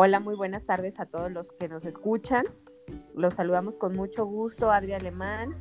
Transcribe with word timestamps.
Hola, 0.00 0.20
muy 0.20 0.36
buenas 0.36 0.62
tardes 0.62 1.00
a 1.00 1.06
todos 1.06 1.32
los 1.32 1.50
que 1.50 1.66
nos 1.68 1.84
escuchan. 1.84 2.44
Los 3.16 3.34
saludamos 3.34 3.76
con 3.76 3.96
mucho 3.96 4.24
gusto, 4.26 4.70
Adri 4.70 4.92
Alemán, 4.92 5.56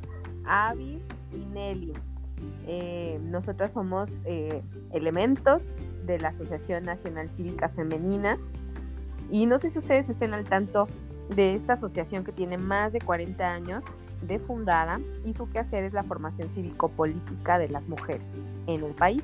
Avi 0.45 1.01
y 1.33 1.45
Nelly. 1.45 1.93
Eh, 2.67 3.19
nosotras 3.23 3.71
somos 3.71 4.21
eh, 4.25 4.61
elementos 4.91 5.63
de 6.05 6.19
la 6.19 6.27
Asociación 6.27 6.83
Nacional 6.83 7.31
Cívica 7.31 7.69
Femenina 7.69 8.37
y 9.31 9.47
no 9.47 9.57
sé 9.57 9.71
si 9.71 9.79
ustedes 9.79 10.07
estén 10.07 10.35
al 10.35 10.45
tanto 10.45 10.87
de 11.35 11.55
esta 11.55 11.73
asociación 11.73 12.23
que 12.23 12.31
tiene 12.31 12.59
más 12.59 12.93
de 12.93 13.01
40 13.01 13.43
años 13.43 13.83
de 14.21 14.37
fundada 14.37 14.99
y 15.25 15.33
su 15.33 15.49
quehacer 15.49 15.83
es 15.83 15.93
la 15.93 16.03
formación 16.03 16.47
cívico-política 16.53 17.57
de 17.57 17.69
las 17.69 17.87
mujeres 17.87 18.21
en 18.67 18.83
el 18.83 18.93
país. 18.93 19.23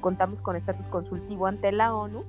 Contamos 0.00 0.40
con 0.40 0.56
estatus 0.56 0.86
consultivo 0.86 1.46
ante 1.46 1.70
la 1.70 1.94
ONU 1.94 2.24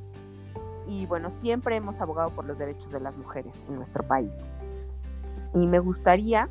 y 0.87 1.05
bueno, 1.05 1.29
siempre 1.41 1.75
hemos 1.75 1.99
abogado 1.99 2.29
por 2.31 2.45
los 2.45 2.57
derechos 2.57 2.91
de 2.91 2.99
las 2.99 3.15
mujeres 3.15 3.55
en 3.67 3.75
nuestro 3.75 4.03
país. 4.03 4.33
Y 5.53 5.67
me 5.67 5.79
gustaría 5.79 6.47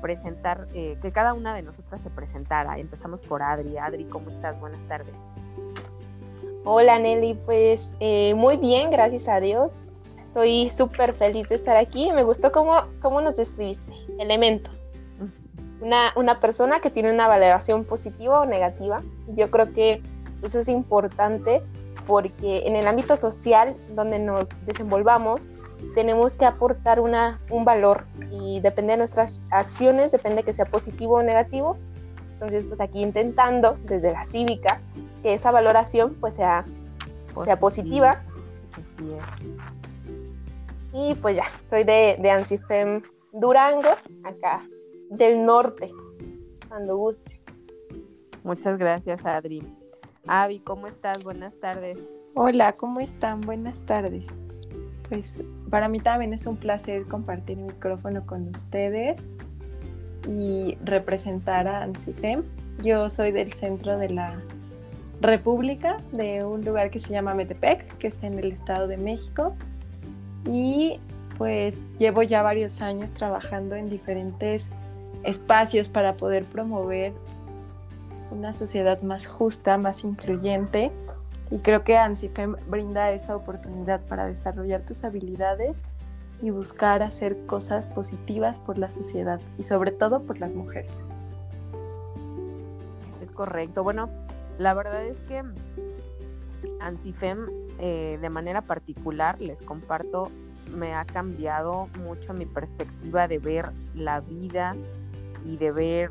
presentar, 0.00 0.66
eh, 0.74 0.98
que 1.00 1.12
cada 1.12 1.32
una 1.32 1.54
de 1.54 1.62
nosotras 1.62 2.00
se 2.02 2.10
presentara. 2.10 2.78
Empezamos 2.78 3.20
por 3.22 3.42
Adri. 3.42 3.78
Adri, 3.78 4.04
¿cómo 4.04 4.28
estás? 4.28 4.60
Buenas 4.60 4.80
tardes. 4.88 5.14
Hola 6.64 6.98
Nelly, 6.98 7.34
pues 7.46 7.90
eh, 8.00 8.34
muy 8.34 8.56
bien, 8.56 8.90
gracias 8.90 9.28
a 9.28 9.40
Dios. 9.40 9.72
Estoy 10.18 10.70
súper 10.70 11.14
feliz 11.14 11.48
de 11.48 11.56
estar 11.56 11.76
aquí. 11.76 12.12
Me 12.12 12.22
gustó 12.22 12.52
cómo, 12.52 12.74
cómo 13.00 13.20
nos 13.20 13.36
describiste. 13.36 13.92
Elementos. 14.18 14.88
Una, 15.80 16.12
una 16.14 16.40
persona 16.40 16.80
que 16.80 16.90
tiene 16.90 17.12
una 17.12 17.26
valoración 17.26 17.84
positiva 17.84 18.40
o 18.40 18.46
negativa. 18.46 19.02
Yo 19.28 19.50
creo 19.50 19.72
que 19.72 20.02
eso 20.42 20.60
es 20.60 20.68
importante 20.68 21.62
porque 22.06 22.66
en 22.66 22.76
el 22.76 22.86
ámbito 22.86 23.16
social 23.16 23.74
donde 23.94 24.18
nos 24.18 24.48
desenvolvamos 24.66 25.46
tenemos 25.94 26.36
que 26.36 26.44
aportar 26.44 27.00
una, 27.00 27.40
un 27.50 27.64
valor 27.64 28.04
y 28.30 28.60
depende 28.60 28.92
de 28.92 28.98
nuestras 28.98 29.42
acciones, 29.50 30.12
depende 30.12 30.42
que 30.42 30.52
sea 30.52 30.64
positivo 30.64 31.16
o 31.16 31.22
negativo. 31.22 31.76
Entonces, 32.34 32.64
pues 32.66 32.80
aquí 32.80 33.02
intentando 33.02 33.76
desde 33.84 34.12
la 34.12 34.24
cívica 34.26 34.80
que 35.22 35.34
esa 35.34 35.50
valoración 35.50 36.14
pues 36.20 36.34
sea, 36.34 36.64
sea 37.44 37.58
positiva. 37.58 38.22
Así 38.72 39.12
es. 39.12 39.22
Y 40.92 41.14
pues 41.16 41.36
ya, 41.36 41.44
soy 41.70 41.84
de, 41.84 42.16
de 42.18 42.30
Ansifem 42.30 43.02
Durango, 43.32 43.90
acá 44.24 44.62
del 45.10 45.44
norte, 45.44 45.90
cuando 46.68 46.96
guste. 46.96 47.40
Muchas 48.42 48.78
gracias, 48.78 49.24
Adri. 49.24 49.62
Avi, 50.26 50.60
¿cómo 50.60 50.86
estás? 50.86 51.24
Buenas 51.24 51.52
tardes. 51.60 51.98
Hola, 52.34 52.72
¿cómo 52.72 53.00
están? 53.00 53.40
Buenas 53.40 53.84
tardes. 53.84 54.26
Pues 55.08 55.42
para 55.68 55.88
mí 55.88 55.98
también 55.98 56.32
es 56.32 56.46
un 56.46 56.56
placer 56.56 57.04
compartir 57.06 57.58
el 57.58 57.64
micrófono 57.64 58.24
con 58.24 58.48
ustedes 58.48 59.20
y 60.28 60.78
representar 60.84 61.66
a 61.66 61.82
ANSIFEM. 61.82 62.44
Yo 62.82 63.10
soy 63.10 63.32
del 63.32 63.52
centro 63.52 63.98
de 63.98 64.10
la 64.10 64.40
República, 65.20 65.96
de 66.12 66.44
un 66.44 66.64
lugar 66.64 66.90
que 66.90 67.00
se 67.00 67.12
llama 67.12 67.34
Metepec, 67.34 67.98
que 67.98 68.06
está 68.06 68.28
en 68.28 68.38
el 68.38 68.52
Estado 68.52 68.86
de 68.86 68.96
México. 68.96 69.56
Y 70.48 71.00
pues 71.36 71.80
llevo 71.98 72.22
ya 72.22 72.42
varios 72.42 72.80
años 72.80 73.10
trabajando 73.10 73.74
en 73.74 73.90
diferentes 73.90 74.70
espacios 75.24 75.88
para 75.88 76.16
poder 76.16 76.44
promover 76.44 77.12
una 78.32 78.52
sociedad 78.52 79.00
más 79.02 79.26
justa, 79.26 79.76
más 79.78 80.04
incluyente. 80.04 80.90
Y 81.50 81.58
creo 81.58 81.82
que 81.82 81.96
ANSIFEM 81.98 82.56
brinda 82.66 83.12
esa 83.12 83.36
oportunidad 83.36 84.00
para 84.06 84.26
desarrollar 84.26 84.84
tus 84.86 85.04
habilidades 85.04 85.82
y 86.40 86.50
buscar 86.50 87.02
hacer 87.02 87.36
cosas 87.46 87.86
positivas 87.86 88.62
por 88.62 88.78
la 88.78 88.88
sociedad 88.88 89.40
y 89.58 89.64
sobre 89.64 89.92
todo 89.92 90.22
por 90.22 90.40
las 90.40 90.54
mujeres. 90.54 90.90
Es 93.22 93.30
correcto. 93.30 93.84
Bueno, 93.84 94.08
la 94.58 94.74
verdad 94.74 95.04
es 95.04 95.18
que 95.28 95.42
ANSIFEM 96.80 97.46
eh, 97.78 98.18
de 98.20 98.30
manera 98.30 98.62
particular, 98.62 99.40
les 99.40 99.58
comparto, 99.60 100.30
me 100.76 100.94
ha 100.94 101.04
cambiado 101.04 101.88
mucho 101.98 102.32
mi 102.32 102.46
perspectiva 102.46 103.26
de 103.26 103.38
ver 103.38 103.70
la 103.94 104.20
vida 104.20 104.76
y 105.44 105.56
de 105.56 105.72
ver 105.72 106.10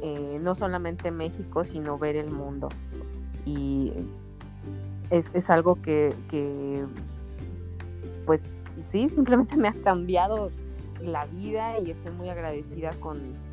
eh, 0.00 0.38
no 0.40 0.54
solamente 0.54 1.10
México, 1.10 1.64
sino 1.64 1.98
ver 1.98 2.16
el 2.16 2.30
mundo. 2.30 2.68
Y 3.44 3.92
es, 5.10 5.50
algo 5.50 5.80
que, 5.82 6.14
pues 8.24 8.40
sí, 8.90 9.08
simplemente 9.10 9.56
me 9.58 9.68
ha 9.68 9.74
cambiado 9.74 10.50
la 11.02 11.26
vida 11.26 11.78
y 11.80 11.90
estoy 11.90 12.12
muy 12.12 12.28
agradecida 12.28 12.90
con, 13.00 13.52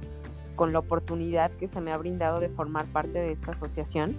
la 0.71 0.79
oportunidad 0.79 1.51
que 1.51 1.69
se 1.69 1.79
me 1.79 1.93
ha 1.93 1.97
brindado 1.97 2.41
de 2.41 2.49
formar 2.49 2.85
parte 2.87 3.17
de 3.17 3.31
esta 3.31 3.51
asociación. 3.51 4.13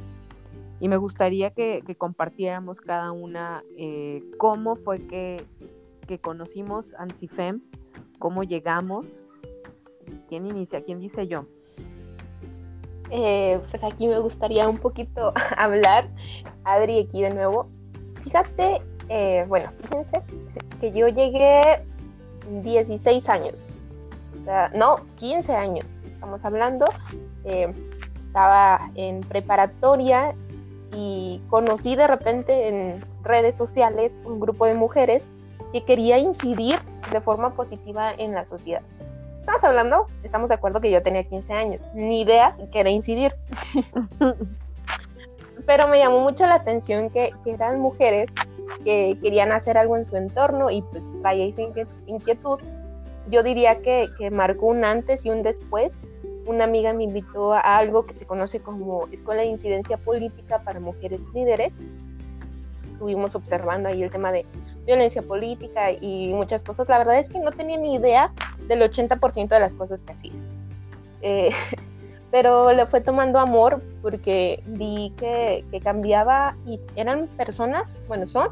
Y 0.81 0.89
me 0.89 0.97
gustaría 0.97 1.51
que, 1.51 1.83
compartiéramos 1.99 2.81
cada 2.81 3.13
una 3.13 3.63
eh, 3.77 4.25
cómo 4.39 4.77
fue 4.77 5.07
que, 5.07 5.45
que 6.07 6.19
conocimos 6.19 6.95
ANSIFEM, 6.95 7.61
cómo 8.19 8.43
llegamos. 8.43 9.07
¿Quién 10.31 10.47
inicia? 10.47 10.83
¿Quién 10.83 10.99
dice 10.99 11.27
yo? 11.27 11.45
Eh, 13.11 13.61
pues 13.71 13.83
aquí 13.83 14.07
me 14.07 14.19
gustaría 14.21 14.69
un 14.69 14.79
poquito 14.79 15.33
hablar, 15.57 16.09
Adri, 16.65 17.01
aquí 17.01 17.23
de 17.23 17.31
nuevo. 17.31 17.69
Fíjate, 18.23 18.83
eh, 19.09 19.45
bueno, 19.49 19.71
fíjense 19.83 20.23
que 20.81 20.93
yo 20.93 21.09
llegué 21.09 21.85
16 22.63 23.29
años, 23.29 23.77
no, 24.75 24.97
15 25.17 25.53
años, 25.55 25.87
estamos 26.05 26.45
hablando. 26.45 26.87
Eh, 27.45 27.73
estaba 28.19 28.91
en 28.95 29.21
preparatoria 29.21 30.35
y 30.95 31.43
conocí 31.49 31.97
de 31.97 32.07
repente 32.07 32.69
en 32.69 33.05
redes 33.25 33.57
sociales 33.57 34.23
un 34.25 34.39
grupo 34.39 34.67
de 34.67 34.75
mujeres 34.75 35.29
que 35.73 35.85
quería 35.85 36.19
incidir 36.19 36.79
de 37.11 37.21
forma 37.21 37.55
positiva 37.55 38.13
en 38.13 38.33
la 38.33 38.45
sociedad 38.47 38.83
estamos 39.41 39.65
hablando, 39.65 40.07
estamos 40.23 40.49
de 40.49 40.55
acuerdo 40.55 40.81
que 40.81 40.91
yo 40.91 41.03
tenía 41.03 41.25
15 41.25 41.53
años, 41.53 41.81
ni 41.95 42.23
idea 42.23 42.57
que 42.73 42.81
era 42.81 42.91
incidir. 42.91 43.35
Pero 45.67 45.89
me 45.89 45.99
llamó 45.99 46.21
mucho 46.21 46.47
la 46.47 46.57
atención 46.57 47.11
que, 47.11 47.33
eran 47.45 47.81
mujeres 47.81 48.31
que 48.85 49.19
querían 49.23 49.53
hacer 49.53 49.77
algo 49.77 49.97
en 49.97 50.05
su 50.05 50.17
entorno 50.17 50.71
y 50.71 50.83
pues 50.83 51.05
traía 51.21 51.47
esa 51.47 51.63
inquietud. 52.07 52.61
Yo 53.29 53.43
diría 53.43 53.81
que, 53.83 54.09
que 54.19 54.31
marcó 54.31 54.67
un 54.67 54.85
antes 54.85 55.25
y 55.27 55.31
un 55.31 55.43
después. 55.43 55.99
Una 56.47 56.65
amiga 56.65 56.93
me 56.93 57.05
invitó 57.05 57.53
a 57.53 57.61
algo 57.61 58.07
que 58.07 58.15
se 58.15 58.27
conoce 58.27 58.61
como 58.61 59.07
Escuela 59.13 59.43
de 59.43 59.49
Incidencia 59.49 59.99
Política 59.99 60.63
para 60.63 60.81
Mujeres 60.81 61.21
Líderes. 61.35 61.75
Estuvimos 62.93 63.35
observando 63.35 63.89
ahí 63.89 64.03
el 64.03 64.11
tema 64.11 64.33
de 64.33 64.47
violencia 64.91 65.23
política 65.23 65.93
y 65.93 66.33
muchas 66.35 66.65
cosas. 66.65 66.89
La 66.89 66.99
verdad 66.99 67.21
es 67.21 67.29
que 67.29 67.39
no 67.39 67.53
tenía 67.53 67.79
ni 67.79 67.95
idea 67.95 68.33
del 68.67 68.83
80% 68.83 69.49
de 69.49 69.61
las 69.61 69.75
cosas 69.75 70.03
que 70.03 70.13
hacía. 70.13 70.33
Eh, 71.23 71.51
pero 72.33 72.73
le 72.73 72.87
fue 72.87 73.01
tomando 73.01 73.39
amor 73.39 73.83
porque 74.03 74.63
vi 74.67 75.11
que, 75.17 75.65
cambiaba 75.83 76.57
y 76.67 76.81
eran 76.97 77.29
personas, 77.37 77.85
bueno, 78.09 78.27
son 78.27 78.49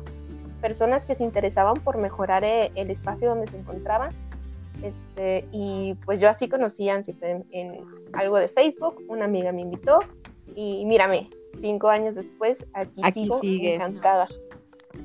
personas 0.60 1.04
que 1.04 1.14
se 1.14 1.24
interesaban 1.24 1.76
por 1.76 1.98
mejorar 1.98 2.44
eh, 2.44 2.70
el 2.76 2.90
espacio 2.90 3.30
donde 3.30 3.48
se 3.48 3.58
encontraban. 3.58 4.10
Este, 4.82 5.44
y 5.50 5.94
pues 6.04 6.20
yo 6.20 6.28
así 6.28 6.48
conocí 6.48 6.88
a 6.88 6.94
en, 6.94 7.44
en, 7.50 7.84
algo 8.12 8.36
de 8.36 8.48
Facebook, 8.48 9.02
una 9.08 9.24
amiga 9.24 9.50
me 9.50 9.62
invitó 9.62 9.98
y 10.54 10.84
mírame, 10.86 11.30
cinco 11.60 11.88
años 11.88 12.14
después 12.14 12.64
aquí, 12.74 13.00
aquí 13.02 13.22
sigo 13.24 13.40
encantada. 13.42 14.28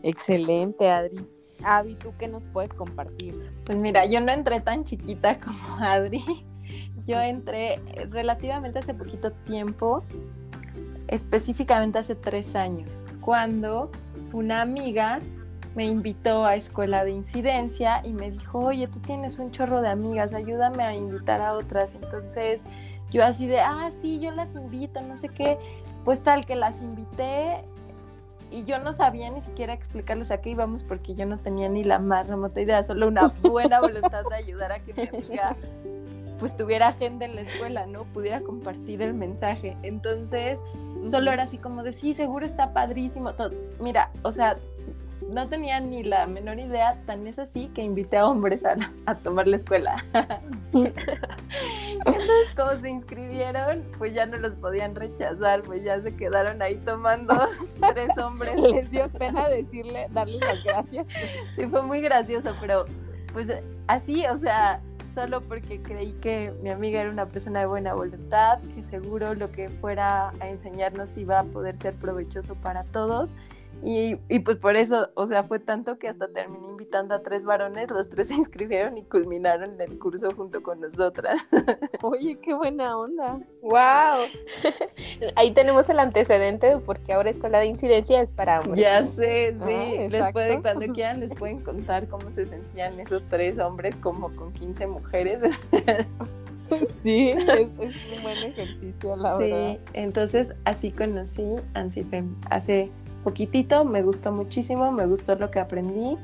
Excelente, 0.04 0.90
Adri. 0.90 1.26
Avi, 1.64 1.96
¿tú 1.96 2.12
qué 2.20 2.28
nos 2.28 2.44
puedes 2.50 2.74
compartir? 2.74 3.52
Pues 3.66 3.78
mira, 3.78 4.06
yo 4.06 4.20
no 4.22 4.32
entré 4.32 4.62
tan 4.62 4.84
chiquita 4.84 5.40
como 5.44 5.78
Adri. 5.78 6.24
Yo 7.06 7.20
entré 7.20 7.80
relativamente 8.10 8.80
hace 8.80 8.94
poquito 8.94 9.32
tiempo, 9.32 10.04
específicamente 11.08 12.00
hace 12.00 12.16
tres 12.16 12.56
años, 12.56 13.04
cuando 13.20 13.92
una 14.32 14.62
amiga 14.62 15.20
me 15.76 15.86
invitó 15.86 16.46
a 16.46 16.56
escuela 16.56 17.04
de 17.04 17.12
incidencia 17.12 18.02
y 18.06 18.14
me 18.14 18.32
dijo, 18.32 18.60
oye, 18.60 18.88
tú 18.88 19.00
tienes 19.00 19.40
un 19.40 19.52
chorro 19.52 19.82
de 19.82 19.90
amigas, 19.90 20.34
ayúdame 20.34 20.84
a 20.84 20.96
invitar 20.96 21.42
a 21.42 21.54
otras. 21.54 21.94
Entonces 21.96 22.62
yo 23.12 23.24
así 23.24 23.48
de, 23.48 23.60
ah, 23.60 23.90
sí, 23.92 24.20
yo 24.20 24.32
las 24.32 24.54
invito, 24.56 25.02
no 25.02 25.18
sé 25.18 25.30
qué. 25.30 25.58
Pues 26.06 26.22
tal 26.22 26.46
que 26.46 26.56
las 26.56 26.82
invité, 26.82 27.64
y 28.54 28.66
yo 28.66 28.78
no 28.78 28.94
sabía 28.94 29.32
ni 29.32 29.42
siquiera 29.42 29.74
explicarles 29.74 30.30
a 30.30 30.40
qué 30.40 30.52
íbamos 30.52 30.84
porque 30.84 31.16
yo 31.16 31.26
no 31.26 31.38
tenía 31.38 31.70
ni 31.70 31.84
la 31.84 31.98
más 31.98 32.28
remota 32.28 32.62
idea, 32.62 32.84
solo 32.84 33.08
una 33.08 33.30
buena 33.42 33.82
voluntad 33.82 34.24
de 34.30 34.36
ayudar 34.36 34.72
a 34.72 34.80
que 34.80 34.94
mi 34.94 35.08
amiga 35.08 35.56
pues 36.38 36.56
tuviera 36.56 36.90
agenda 36.90 37.26
en 37.26 37.36
la 37.36 37.42
escuela, 37.42 37.88
¿no? 37.88 38.04
Pudiera 38.06 38.42
compartir 38.42 39.02
el 39.02 39.14
mensaje. 39.14 39.76
Entonces, 39.82 40.60
solo 41.10 41.32
era 41.32 41.44
así 41.44 41.58
como 41.58 41.84
de, 41.84 41.94
sí, 41.94 42.14
seguro 42.14 42.46
está 42.46 42.74
padrísimo. 42.74 43.34
Todo. 43.34 43.52
Mira, 43.80 44.12
o 44.24 44.32
sea, 44.32 44.58
no 45.30 45.48
tenía 45.48 45.80
ni 45.80 46.04
la 46.04 46.28
menor 46.28 46.60
idea, 46.60 46.98
tan 47.06 47.26
es 47.28 47.40
así 47.40 47.70
que 47.70 47.82
invité 47.82 48.18
a 48.18 48.28
hombres 48.28 48.66
a, 48.66 48.76
a 49.06 49.16
tomar 49.16 49.48
la 49.48 49.58
escuela. 49.58 50.04
Como 52.56 52.80
se 52.82 52.90
inscribieron, 52.90 53.84
pues 53.98 54.14
ya 54.14 54.26
no 54.26 54.38
los 54.38 54.54
podían 54.54 54.96
rechazar, 54.96 55.62
pues 55.64 55.84
ya 55.84 56.02
se 56.02 56.16
quedaron 56.16 56.62
ahí 56.62 56.76
tomando 56.78 57.34
tres 57.94 58.18
hombres. 58.18 58.60
Les 58.60 58.90
dio 58.92 59.10
pena 59.10 59.50
decirle, 59.50 60.08
darles 60.12 60.42
las 60.42 60.64
gracias. 60.64 61.08
Sí, 61.56 61.68
fue 61.68 61.82
muy 61.82 62.02
gracioso, 62.02 62.56
pero 62.60 62.86
pues 63.34 63.48
así, 63.88 64.26
o 64.28 64.38
sea, 64.38 64.82
solo 65.14 65.42
porque 65.42 65.82
creí 65.82 66.14
que 66.14 66.54
mi 66.62 66.70
amiga 66.70 67.02
era 67.02 67.10
una 67.10 67.26
persona 67.26 67.62
de 67.62 67.66
buena 67.66 67.94
voluntad, 67.94 68.60
que 68.76 68.84
seguro 68.84 69.34
lo 69.34 69.52
que 69.52 69.70
fuera 69.70 70.34
a 70.40 70.50
enseñarnos 70.50 71.18
iba 71.18 71.40
a 71.40 71.44
poder 71.44 71.78
ser 71.78 71.94
provechoso 71.96 72.56
para 72.56 72.84
todos 72.86 73.34
y, 73.82 74.18
y, 74.30 74.40
pues 74.40 74.58
por 74.58 74.76
eso, 74.78 75.10
o 75.16 75.28
sea, 75.28 75.44
fue 75.44 75.60
tanto 75.60 75.98
que 75.98 76.08
hasta 76.08 76.28
terminé 76.30 76.73
invitando 76.94 77.16
a 77.16 77.24
tres 77.24 77.44
varones, 77.44 77.90
los 77.90 78.10
tres 78.10 78.28
se 78.30 78.36
inscribieron 78.36 78.98
y 78.98 79.04
culminaron 79.04 79.80
el 79.82 79.98
curso 79.98 80.30
junto 80.36 80.62
con 80.62 80.80
nosotras. 80.82 81.42
Oye, 82.02 82.38
qué 82.42 82.54
buena 82.54 82.98
onda. 82.98 83.40
¡Wow! 83.62 84.28
Ahí 85.36 85.52
tenemos 85.52 85.90
el 85.90 86.00
antecedente 86.00 86.78
porque 86.86 87.14
ahora 87.14 87.32
Escuela 87.32 87.60
de 87.60 87.68
Incidencia 87.68 88.22
es 88.22 88.30
para 88.30 88.62
hombres. 88.62 88.82
Ya 88.82 89.06
sé, 89.06 89.54
sí. 89.66 89.74
Ah, 89.74 90.08
les 90.10 90.32
pueden, 90.32 90.62
cuando 90.62 90.86
quieran, 90.94 91.20
les 91.20 91.34
pueden 91.34 91.62
contar 91.62 92.08
cómo 92.08 92.30
se 92.32 92.46
sentían 92.46 93.00
esos 93.00 93.24
tres 93.26 93.58
hombres 93.58 93.96
como 93.98 94.34
con 94.36 94.54
15 94.54 94.88
mujeres. 94.88 95.40
Sí, 97.04 97.30
es, 97.30 97.48
un 97.48 98.24
buen 98.24 98.38
ejercicio, 98.38 99.16
la 99.16 99.38
verdad. 99.38 99.74
Sí, 99.74 99.80
entonces 99.94 100.54
así 100.66 100.92
conocí 100.92 101.44
Ansifem 101.74 102.36
hace 102.50 102.90
poquitito, 103.24 103.86
me 103.86 104.02
gustó 104.02 104.32
muchísimo, 104.32 104.92
me 104.92 105.06
gustó 105.06 105.36
lo 105.36 105.52
que 105.52 105.60
aprendí 105.60 106.18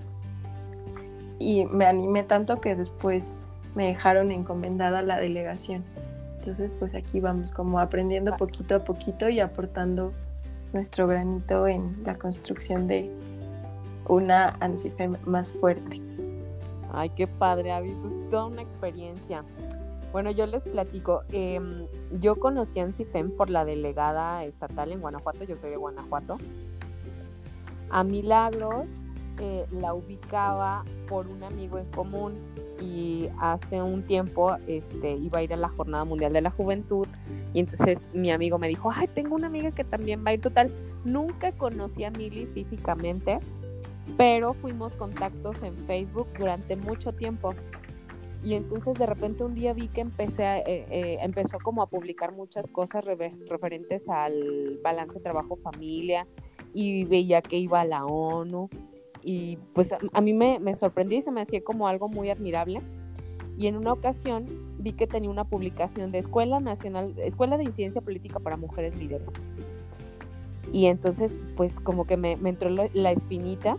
y 1.40 1.66
me 1.66 1.86
animé 1.86 2.24
tanto 2.24 2.60
que 2.60 2.76
después 2.76 3.32
me 3.76 3.88
dejaron 3.88 4.32
encomendada 4.32 5.02
la 5.02 5.18
delegación. 5.18 5.84
Entonces, 6.40 6.72
pues 6.80 6.94
aquí 6.94 7.20
vamos 7.20 7.52
como 7.52 7.80
aprendiendo 7.80 8.36
poquito 8.38 8.76
a 8.76 8.80
poquito 8.80 9.30
y 9.30 9.40
aportando 9.40 10.12
nuestro 10.74 11.08
granito 11.08 11.68
en 11.68 12.04
la 12.06 12.16
construcción 12.16 12.88
de 12.88 13.10
una 14.08 14.56
ANSIFEM 14.60 15.16
más 15.26 15.52
fuerte. 15.52 16.02
Ay, 16.92 17.10
qué 17.12 17.28
padre, 17.28 17.72
Avi, 17.72 17.92
pues 18.02 18.30
toda 18.30 18.46
una 18.48 18.62
experiencia. 18.62 19.44
Bueno, 20.12 20.32
yo 20.32 20.48
les 20.48 20.64
platico. 20.64 21.24
Em, 21.32 21.86
yo 22.20 22.36
conocí 22.38 22.80
a 22.80 22.84
ANSIFEM 22.84 23.32
por 23.32 23.50
la 23.50 23.64
delegada 23.64 24.44
estatal 24.44 24.92
en 24.92 25.02
Guanajuato, 25.02 25.44
yo 25.44 25.58
soy 25.58 25.70
de 25.70 25.78
Guanajuato. 25.78 26.38
A 27.92 28.04
Milagros 28.04 28.88
eh, 29.40 29.66
la 29.72 29.94
ubicaba 29.94 30.84
por 31.08 31.28
un 31.28 31.44
amigo 31.44 31.78
en 31.78 31.86
común 31.92 32.38
y 32.82 33.30
hace 33.40 33.82
un 33.82 34.04
tiempo 34.04 34.56
este, 34.68 35.12
iba 35.12 35.40
a 35.40 35.44
ir 35.44 35.54
a 35.54 35.58
la 35.58 35.70
Jornada 35.70 36.04
Mundial 36.04 36.34
de 36.34 36.42
la 36.42 36.52
Juventud 36.52 37.08
y 37.54 37.62
entonces 37.62 38.10
mi 38.14 38.32
amigo 38.32 38.60
me 38.60 38.68
dijo, 38.68 38.92
ay, 38.94 39.08
tengo 39.08 39.36
una 39.36 39.48
amiga 39.48 39.72
que 39.72 39.84
también 39.84 40.24
va 40.26 40.32
a 40.32 40.34
ir 40.34 40.42
total. 40.42 40.72
Nunca 41.06 41.52
conocí 41.54 42.04
a 42.04 42.12
Mili 42.12 42.46
físicamente, 42.48 43.40
pero 44.18 44.54
fuimos 44.54 44.94
contactos 44.94 45.62
en 45.64 45.76
Facebook 45.88 46.28
durante 46.38 46.76
mucho 46.76 47.14
tiempo. 47.14 47.54
Y 48.44 48.54
entonces 48.54 48.96
de 48.96 49.06
repente 49.06 49.44
un 49.44 49.56
día 49.56 49.74
vi 49.74 49.88
que 49.88 50.02
empecé 50.02 50.44
eh, 50.44 50.86
eh, 50.90 51.18
empezó 51.22 51.60
como 51.60 51.82
a 51.82 51.88
publicar 51.88 52.34
muchas 52.34 52.68
cosas 52.70 53.04
referentes 53.06 54.08
al 54.08 54.80
balance 54.84 55.20
trabajo-familia 55.20 56.28
y 56.74 57.04
veía 57.06 57.42
que 57.42 57.58
iba 57.58 57.82
a 57.82 57.86
la 57.86 58.06
ONU 58.06 58.70
y 59.24 59.58
pues 59.74 59.90
a, 59.92 60.22
mí 60.22 60.34
me, 60.34 60.60
me 60.60 60.74
sorprendí 60.76 61.18
y 61.18 61.22
se 61.22 61.32
me 61.32 61.42
hacía 61.42 61.64
como 61.64 61.88
algo 61.88 62.08
muy 62.08 62.30
admirable. 62.30 62.82
Y 63.58 63.68
en 63.68 63.76
una 63.76 63.92
ocasión 63.92 64.46
vi 64.80 64.94
que 64.94 65.08
tenía 65.08 65.30
una 65.30 65.44
publicación 65.44 66.10
de 66.10 66.20
Escuela 66.20 66.60
Nacional, 66.60 67.14
Escuela 67.18 67.58
de 67.58 67.66
Incidencia 67.66 68.02
Política 68.02 68.40
para 68.40 68.56
Mujeres 68.56 68.96
Líderes. 68.96 69.30
Y 70.72 70.86
entonces, 70.86 71.32
pues 71.58 71.74
como 71.82 72.06
que 72.06 72.16
me, 72.16 72.34
entró 72.34 72.70
la 72.70 73.12
espinita 73.12 73.78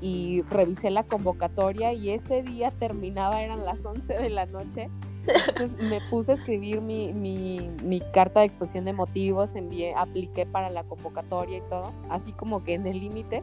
y 0.00 0.40
revisé 0.42 0.90
la 0.90 1.02
convocatoria 1.02 1.92
y 1.92 2.10
ese 2.10 2.42
día 2.42 2.70
terminaba, 2.70 3.42
eran 3.42 3.64
las 3.64 3.84
11 3.84 4.12
de 4.12 4.30
la 4.30 4.46
noche 4.46 4.88
entonces 5.26 5.72
me 5.78 6.00
puse 6.10 6.32
a 6.32 6.34
escribir 6.34 6.80
mi, 6.80 7.12
mi, 7.12 8.00
carta 8.12 8.40
de 8.40 8.46
exposición 8.46 8.84
de 8.84 8.92
motivos, 8.92 9.54
envié, 9.54 9.94
apliqué 9.94 10.44
para 10.44 10.70
la 10.70 10.84
convocatoria 10.84 11.58
y 11.58 11.62
todo, 11.62 11.92
así 12.10 12.32
como 12.32 12.62
que 12.62 12.74
en 12.74 12.86
el 12.86 13.00
límite 13.00 13.42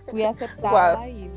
fui 0.00 0.22
aceptada 0.22 1.08
y, 1.08 1.30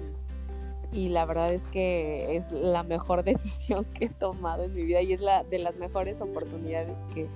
y, 0.91 1.09
la 1.09 1.25
verdad 1.25 1.53
es 1.53 1.61
que 1.71 2.37
es 2.37 2.51
la 2.51 2.83
mejor 2.83 3.23
decisión 3.25 3.85
que 3.85 4.05
he 4.05 4.09
tomado 4.09 4.63
en 4.63 4.73
mi 4.73 4.83
vida 4.83 5.01
y 5.01 5.13
es 5.13 5.21
la 5.21 5.43
de 5.43 5.59
las 5.59 5.75
mejores 5.77 6.19
oportunidades 6.21 6.95
que, 7.13 7.27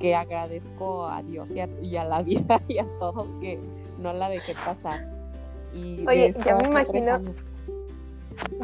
que 0.00 0.14
agradezco 0.14 1.06
a 1.06 1.22
Dios 1.22 1.48
y 1.50 1.60
a, 1.60 1.68
y 1.80 1.96
a, 1.96 2.04
la 2.04 2.22
vida 2.22 2.60
y 2.68 2.78
a 2.78 2.86
todos 2.98 3.26
que 3.40 3.60
no 3.98 4.12
la 4.12 4.28
dejé 4.28 4.54
pasar. 4.64 5.06
Y 5.72 6.06
Oye, 6.06 6.34
ya 6.44 6.56
me 6.56 6.64
imagino. 6.64 7.20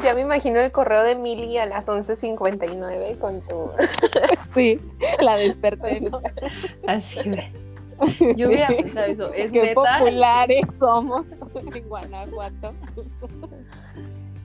Ya 0.03 0.13
me 0.13 0.21
imagino 0.21 0.59
el 0.59 0.71
correo 0.71 1.03
de 1.03 1.15
Mili 1.15 1.57
a 1.57 1.65
las 1.65 1.87
11.59 1.87 3.19
con 3.19 3.41
tu... 3.41 3.69
sí, 4.55 4.79
la 5.21 5.37
desperté, 5.37 6.01
¿no? 6.01 6.21
Así 6.87 7.21
de... 7.29 7.68
Yo 8.37 8.47
hubiera 8.47 8.67
pensado 8.67 9.07
eso, 9.07 9.33
es 9.33 9.51
Qué 9.51 9.73
populares 9.73 10.65
somos 10.79 11.25
en 11.75 11.89
Guanajuato. 11.89 12.73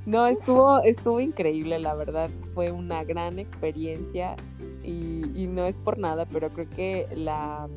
No, 0.06 0.26
estuvo, 0.26 0.82
estuvo 0.82 1.20
increíble, 1.20 1.78
la 1.78 1.94
verdad. 1.94 2.30
Fue 2.54 2.70
una 2.70 3.04
gran 3.04 3.38
experiencia 3.38 4.36
y, 4.82 5.24
y 5.34 5.46
no 5.46 5.64
es 5.66 5.74
por 5.76 5.98
nada, 5.98 6.26
pero 6.26 6.50
creo 6.50 6.68
que 6.70 7.06
la 7.14 7.68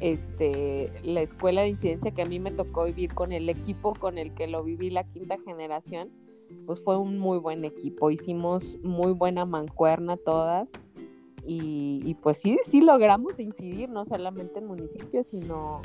este, 0.00 0.90
la 1.02 1.20
escuela 1.20 1.62
de 1.62 1.68
incidencia 1.68 2.10
que 2.10 2.22
a 2.22 2.24
mí 2.24 2.38
me 2.40 2.50
tocó 2.50 2.84
vivir 2.84 3.12
con 3.14 3.32
el 3.32 3.48
equipo 3.48 3.94
con 3.94 4.18
el 4.18 4.32
que 4.34 4.46
lo 4.46 4.64
viví 4.64 4.90
la 4.90 5.04
quinta 5.04 5.36
generación, 5.44 6.10
pues 6.66 6.82
fue 6.82 6.96
un 6.96 7.18
muy 7.18 7.38
buen 7.38 7.64
equipo. 7.64 8.10
Hicimos 8.10 8.76
muy 8.82 9.12
buena 9.12 9.44
mancuerna 9.44 10.16
todas 10.16 10.70
y, 11.44 12.14
pues 12.22 12.38
sí, 12.38 12.58
sí 12.66 12.80
logramos 12.80 13.38
incidir 13.40 13.88
no 13.88 14.04
solamente 14.04 14.58
en 14.58 14.66
municipios, 14.66 15.26
sino 15.26 15.80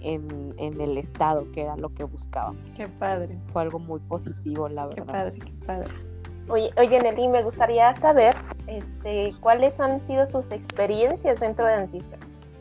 en, 0.00 0.54
el 0.58 0.98
estado, 0.98 1.50
que 1.52 1.62
era 1.62 1.76
lo 1.76 1.88
que 1.88 2.04
buscábamos. 2.04 2.62
Qué 2.76 2.86
padre. 2.86 3.38
Fue 3.52 3.62
algo 3.62 3.78
muy 3.78 4.00
positivo, 4.00 4.68
la 4.68 4.86
verdad. 4.86 5.04
Qué 5.04 5.12
padre, 5.12 5.38
qué 5.38 5.66
padre. 5.66 5.88
Oye, 6.48 6.70
oye 6.78 7.00
Nelly, 7.00 7.28
me 7.28 7.42
gustaría 7.42 7.94
saber 7.96 8.36
este, 8.66 9.34
cuáles 9.40 9.78
han 9.78 10.04
sido 10.06 10.26
sus 10.26 10.50
experiencias 10.50 11.38
dentro 11.38 11.64
de 11.66 11.74
ANCIFEM 11.74 12.20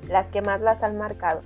las 0.09 0.27
que 0.29 0.41
más 0.41 0.59
las 0.59 0.83
han 0.83 0.97
marcado? 0.97 1.41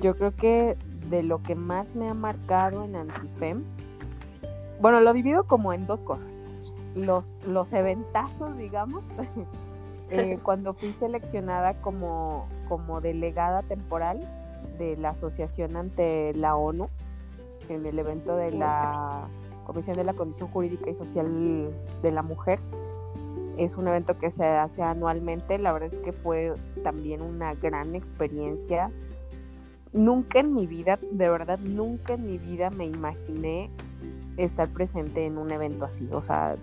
Yo 0.00 0.16
creo 0.16 0.34
que 0.34 0.76
de 1.08 1.22
lo 1.22 1.42
que 1.42 1.54
más 1.54 1.94
me 1.94 2.08
ha 2.08 2.14
marcado 2.14 2.84
en 2.84 2.96
Antifem, 2.96 3.62
bueno, 4.80 5.00
lo 5.00 5.12
divido 5.12 5.44
como 5.44 5.72
en 5.72 5.86
dos 5.86 6.00
cosas. 6.00 6.26
Los, 6.94 7.36
los 7.46 7.72
eventazos, 7.72 8.56
digamos, 8.56 9.04
eh, 10.10 10.38
cuando 10.42 10.74
fui 10.74 10.94
seleccionada 10.98 11.74
como, 11.74 12.46
como 12.68 13.00
delegada 13.00 13.62
temporal 13.62 14.20
de 14.78 14.96
la 14.96 15.10
asociación 15.10 15.76
ante 15.76 16.32
la 16.34 16.56
ONU, 16.56 16.88
en 17.68 17.84
el 17.86 17.98
evento 17.98 18.36
de 18.36 18.52
la 18.52 19.28
Comisión 19.66 19.96
de 19.96 20.04
la 20.04 20.14
Condición 20.14 20.48
Jurídica 20.48 20.90
y 20.90 20.94
Social 20.94 21.70
de 22.02 22.10
la 22.10 22.22
Mujer, 22.22 22.58
es 23.58 23.76
un 23.76 23.88
evento 23.88 24.18
que 24.18 24.30
se 24.30 24.44
hace 24.44 24.82
anualmente. 24.82 25.58
La 25.58 25.72
verdad 25.72 25.92
es 25.92 26.00
que 26.00 26.12
fue 26.12 26.54
también 26.82 27.20
una 27.22 27.54
gran 27.54 27.94
experiencia. 27.94 28.90
Nunca 29.92 30.40
en 30.40 30.54
mi 30.54 30.66
vida, 30.66 30.98
de 31.10 31.28
verdad, 31.28 31.58
nunca 31.58 32.14
en 32.14 32.26
mi 32.26 32.38
vida 32.38 32.70
me 32.70 32.86
imaginé 32.86 33.70
estar 34.36 34.68
presente 34.68 35.26
en 35.26 35.38
un 35.38 35.50
evento 35.50 35.84
así. 35.84 36.08
O 36.12 36.22
sea, 36.22 36.56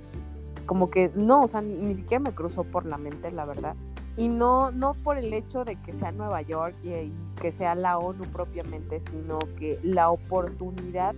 como 0.65 0.89
que 0.89 1.12
no, 1.15 1.43
o 1.43 1.48
sea, 1.48 1.62
ni 1.62 1.95
siquiera 1.95 2.24
me 2.24 2.34
cruzó 2.34 2.63
por 2.63 2.86
la 2.86 2.98
mente, 2.98 3.31
la 3.31 3.45
verdad. 3.45 3.75
Y 4.17 4.29
no, 4.29 4.72
no 4.72 4.93
por 4.93 5.17
el 5.17 5.34
hecho 5.34 5.65
de 5.65 5.75
que 5.75 5.93
sea 5.93 6.12
Nueva 6.12 6.41
York 6.41 6.75
y, 6.84 7.12
que 7.41 7.51
sea 7.51 7.75
la 7.75 7.98
ONU 7.98 8.24
propiamente, 8.25 9.01
sino 9.12 9.39
que 9.60 9.77
la 9.84 10.10
oportunidad 10.10 11.15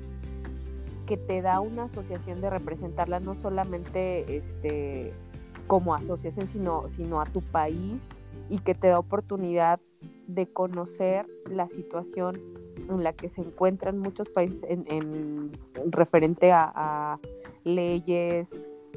que 1.05 1.15
te 1.15 1.41
da 1.41 1.59
una 1.59 1.83
asociación 1.83 2.41
de 2.41 2.49
representarla 2.49 3.19
no 3.19 3.35
solamente 3.35 4.37
este 4.37 5.13
como 5.67 5.93
asociación, 5.93 6.47
sino, 6.47 6.85
sino 6.95 7.21
a 7.21 7.25
tu 7.25 7.41
país 7.41 8.01
y 8.49 8.59
que 8.59 8.73
te 8.73 8.87
da 8.87 8.99
oportunidad 8.99 9.79
de 10.27 10.47
conocer 10.47 11.25
la 11.51 11.67
situación 11.69 12.41
en 12.89 13.03
la 13.03 13.13
que 13.13 13.29
se 13.29 13.41
encuentran 13.41 13.97
muchos 13.97 14.29
países 14.29 14.63
en, 14.67 15.51
referente 15.91 16.51
a, 16.51 17.19
leyes, 17.63 18.47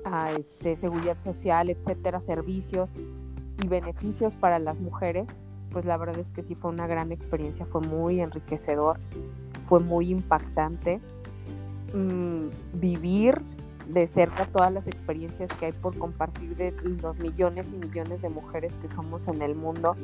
a 0.04 0.32
este, 0.32 0.76
seguridad 0.76 1.18
social, 1.18 1.70
etcétera, 1.70 2.20
servicios 2.20 2.94
y 3.62 3.68
beneficios 3.68 4.34
para 4.34 4.58
las 4.58 4.78
mujeres, 4.80 5.26
pues 5.70 5.84
la 5.84 5.96
verdad 5.96 6.18
es 6.18 6.26
que 6.30 6.42
sí 6.42 6.54
fue 6.54 6.70
una 6.70 6.86
gran 6.86 7.12
experiencia, 7.12 7.66
fue 7.66 7.80
muy 7.80 8.20
enriquecedor. 8.20 8.98
fue 9.68 9.78
muy 9.80 10.10
impactante. 10.10 11.00
Mm, 11.94 12.48
vivir 12.74 13.40
de 13.88 14.06
cerca 14.06 14.46
todas 14.46 14.72
las 14.72 14.86
experiencias 14.86 15.48
que 15.58 15.66
hay 15.66 15.72
por 15.72 15.96
compartir 15.98 16.56
de 16.56 16.72
los 17.02 17.18
millones 17.18 17.66
y 17.72 17.76
millones 17.86 18.22
de 18.22 18.28
mujeres 18.28 18.72
que 18.80 18.88
somos 18.88 19.26
en 19.26 19.42
el 19.42 19.54
mundo, 19.54 19.96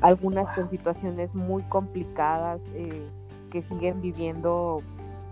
algunas 0.00 0.48
con 0.54 0.70
situaciones 0.70 1.34
muy 1.34 1.62
complicadas 1.64 2.60
eh, 2.74 3.02
que 3.50 3.62
siguen 3.62 4.00
viviendo 4.00 4.82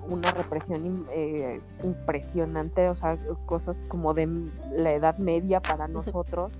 una 0.08 0.30
represión 0.30 1.06
eh, 1.12 1.60
impresionante, 1.82 2.88
o 2.88 2.94
sea, 2.94 3.18
cosas 3.46 3.78
como 3.88 4.14
de 4.14 4.28
la 4.72 4.92
edad 4.92 5.18
media 5.18 5.60
para 5.60 5.88
nosotros 5.88 6.52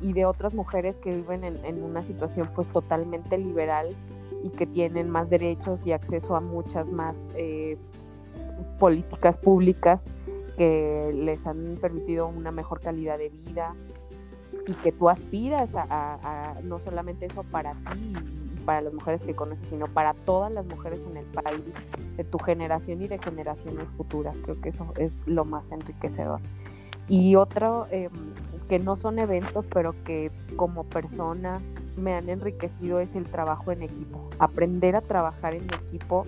y 0.00 0.12
de 0.12 0.24
otras 0.24 0.54
mujeres 0.54 0.98
que 0.98 1.10
viven 1.10 1.44
en, 1.44 1.82
una 1.82 2.02
situación 2.02 2.50
pues 2.54 2.68
totalmente 2.68 3.36
liberal 3.36 3.94
y 4.42 4.50
que 4.50 4.66
tienen 4.66 5.10
más 5.10 5.28
derechos 5.28 5.86
y 5.86 5.92
acceso 5.92 6.36
a 6.36 6.40
muchas 6.40 6.90
más 6.90 7.16
eh, 7.34 7.74
políticas 8.78 9.36
públicas 9.36 10.04
que 10.56 11.12
les 11.14 11.46
han 11.46 11.78
permitido 11.80 12.28
una 12.28 12.50
mejor 12.50 12.80
calidad 12.80 13.18
de 13.18 13.28
vida 13.28 13.74
y 14.66 14.72
que 14.74 14.92
tú 14.92 15.08
aspiras 15.08 15.70
a, 15.74 16.54
no 16.62 16.78
solamente 16.78 17.26
eso 17.26 17.42
para 17.44 17.74
ti 17.92 18.14
y 18.49 18.49
para 18.70 18.82
las 18.82 18.94
mujeres 18.94 19.24
que 19.24 19.34
conoces, 19.34 19.66
sino 19.66 19.88
para 19.88 20.14
todas 20.14 20.52
las 20.52 20.64
mujeres 20.64 21.02
en 21.10 21.16
el 21.16 21.26
país, 21.26 21.60
de 22.16 22.22
tu 22.22 22.38
generación 22.38 23.02
y 23.02 23.08
de 23.08 23.18
generaciones 23.18 23.90
futuras. 23.90 24.36
Creo 24.44 24.60
que 24.60 24.68
eso 24.68 24.92
es 24.96 25.20
lo 25.26 25.44
más 25.44 25.72
enriquecedor. 25.72 26.38
Y 27.08 27.34
otro, 27.34 27.88
em, 27.90 28.12
que 28.68 28.78
no 28.78 28.94
son 28.94 29.18
eventos, 29.18 29.66
pero 29.74 29.92
que 30.04 30.30
como 30.54 30.84
persona 30.84 31.60
me 31.96 32.14
han 32.14 32.28
enriquecido 32.28 33.00
es 33.00 33.16
el 33.16 33.24
trabajo 33.24 33.72
en 33.72 33.82
equipo. 33.82 34.30
Aprender 34.38 34.94
a 34.94 35.00
trabajar 35.00 35.56
en 35.56 35.64
equipo 35.64 36.24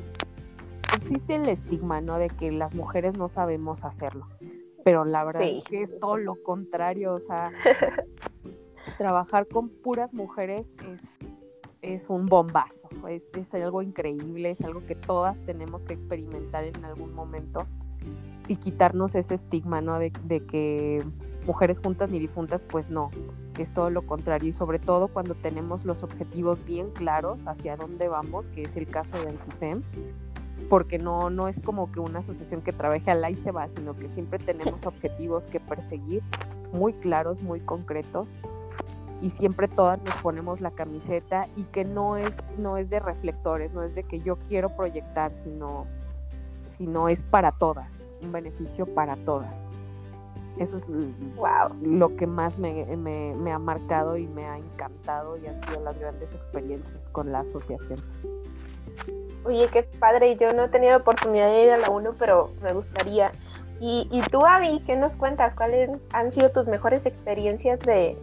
existe 0.97 1.37
el 1.37 1.49
estigma, 1.49 2.01
¿no? 2.01 2.19
De 2.19 2.27
que 2.27 2.51
las 2.51 2.75
mujeres 2.75 3.17
no 3.17 3.29
sabemos 3.29 3.85
hacerlo, 3.85 4.27
pero 4.83 5.05
la 5.05 5.23
verdad 5.23 5.45
es 5.45 5.63
que 5.63 5.83
es 5.83 6.01
todo 6.01 6.17
lo 6.17 6.43
contrario, 6.43 7.15
o 7.15 7.21
sea, 7.21 7.53
trabajar 8.99 9.47
con 9.47 9.69
puras 9.69 10.13
mujeres 10.13 10.67
es, 10.91 11.22
es 11.83 12.09
un 12.09 12.27
bombazo, 12.27 12.89
es, 13.09 13.23
es, 13.37 13.53
algo 13.55 13.83
increíble, 13.83 14.51
es 14.51 14.61
algo 14.65 14.81
que 14.87 14.95
todas 14.95 15.37
tenemos 15.45 15.83
que 15.83 15.95
experimentar 15.95 16.65
en 16.65 16.85
algún 16.85 17.13
momento 17.13 17.67
y 18.49 18.57
quitarnos 18.57 19.15
ese 19.15 19.35
estigma, 19.35 19.81
¿no? 19.81 19.99
De, 19.99 20.13
de 20.25 20.45
que 20.47 21.03
mujeres 21.45 21.81
juntas 21.81 22.09
ni 22.11 22.21
difuntas, 22.21 22.61
pues 22.69 22.89
no, 22.89 23.11
es 23.59 23.73
todo 23.75 23.91
lo 23.91 24.07
contrario 24.07 24.51
y 24.51 24.53
sobre 24.53 24.79
todo 24.79 25.09
cuando 25.09 25.35
tenemos 25.35 25.85
los 25.85 26.03
objetivos 26.03 26.65
bien 26.65 26.91
claros 26.91 27.41
hacia 27.47 27.77
dónde 27.77 28.09
vamos, 28.09 28.47
que 28.49 28.63
es 28.63 28.77
el 28.77 28.87
caso 28.87 29.17
de 29.19 29.29
ANSIFEM, 29.29 29.79
porque 30.69 30.99
no, 30.99 31.31
no 31.31 31.49
es 31.49 31.57
como 31.65 31.91
que 31.91 31.99
una 31.99 32.21
asociación 32.21 32.63
que 32.63 32.73
trabaje 32.73 33.11
al 33.11 33.29
y 33.31 33.37
se 33.43 33.51
va, 33.51 33.69
sino 33.77 33.97
que 33.97 34.09
siempre 34.11 34.39
tenemos 34.39 34.81
objetivos 34.87 35.45
que 35.45 35.59
perseguir 35.59 36.23
muy 36.73 36.93
claros, 36.95 37.43
muy 37.43 37.61
concretos 37.61 38.29
y 39.23 39.31
siempre 39.31 39.69
todas 39.69 40.03
nos 40.03 40.17
ponemos 40.17 40.61
la 40.61 40.73
camiseta 40.73 41.47
y 41.57 41.63
que 41.65 41.85
no 41.85 42.17
es, 42.17 42.35
no 42.59 42.77
es 42.77 42.91
de 42.91 42.99
reflectores, 42.99 43.73
no 43.73 43.85
es 43.85 43.95
de 43.95 44.03
que 44.03 44.21
yo 44.21 44.37
quiero 44.49 44.69
proyectar, 44.77 45.33
sino, 45.45 45.87
sino 46.77 47.09
es 47.09 47.23
para 47.23 47.53
todas, 47.53 47.89
un 48.21 48.33
beneficio 48.33 48.85
para 48.85 49.17
todas. 49.17 49.55
Eso 50.59 50.77
es 50.77 50.85
wow. 51.37 51.75
lo 51.83 52.15
que 52.17 52.27
más 52.27 52.59
me, 52.59 52.85
me, 52.97 53.33
me 53.37 53.53
ha 53.53 53.59
marcado 53.59 54.19
y 54.19 54.27
me 54.27 54.45
ha 54.45 54.59
encantado 54.59 55.39
y 55.39 55.47
han 55.47 55.65
sido 55.65 55.81
las 55.81 55.99
grandes 55.99 56.35
experiencias 56.35 57.09
con 57.11 57.31
la 57.33 57.41
asociación. 57.41 58.01
Oye, 59.45 59.69
qué 59.73 59.85
padre, 59.85 60.37
yo 60.37 60.53
no 60.53 60.65
he 60.65 60.69
tenido 60.69 60.99
oportunidad 60.99 61.47
de 61.47 61.65
ir 61.65 61.71
a 61.71 61.79
la 61.79 61.91
1, 61.91 62.15
pero 62.19 62.51
me 62.61 62.73
gustaría. 62.75 63.33
Y, 63.81 64.09
y 64.11 64.21
tú, 64.31 64.45
Avi, 64.45 64.81
¿qué 64.85 64.97
nos 64.97 65.17
cuentas? 65.17 65.55
¿Cuáles 65.55 65.91
han 66.13 66.33
sido 66.33 66.51
tus 66.51 66.69
mejores 66.69 67.07
experiencias 67.07 67.81
de, 67.81 68.17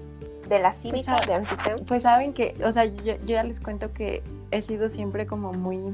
de 0.50 0.60
la 0.60 0.72
pues 0.72 0.82
cívica 0.82 1.15
de 1.25 1.34
Antitem? 1.36 1.86
Pues 1.86 2.03
saben 2.03 2.34
que, 2.34 2.56
o 2.63 2.72
sea, 2.72 2.86
yo, 2.86 3.15
ya 3.24 3.44
les 3.44 3.60
cuento 3.60 3.94
que 3.94 4.24
he 4.51 4.62
sido 4.62 4.89
siempre 4.89 5.25
como 5.25 5.53
muy, 5.53 5.94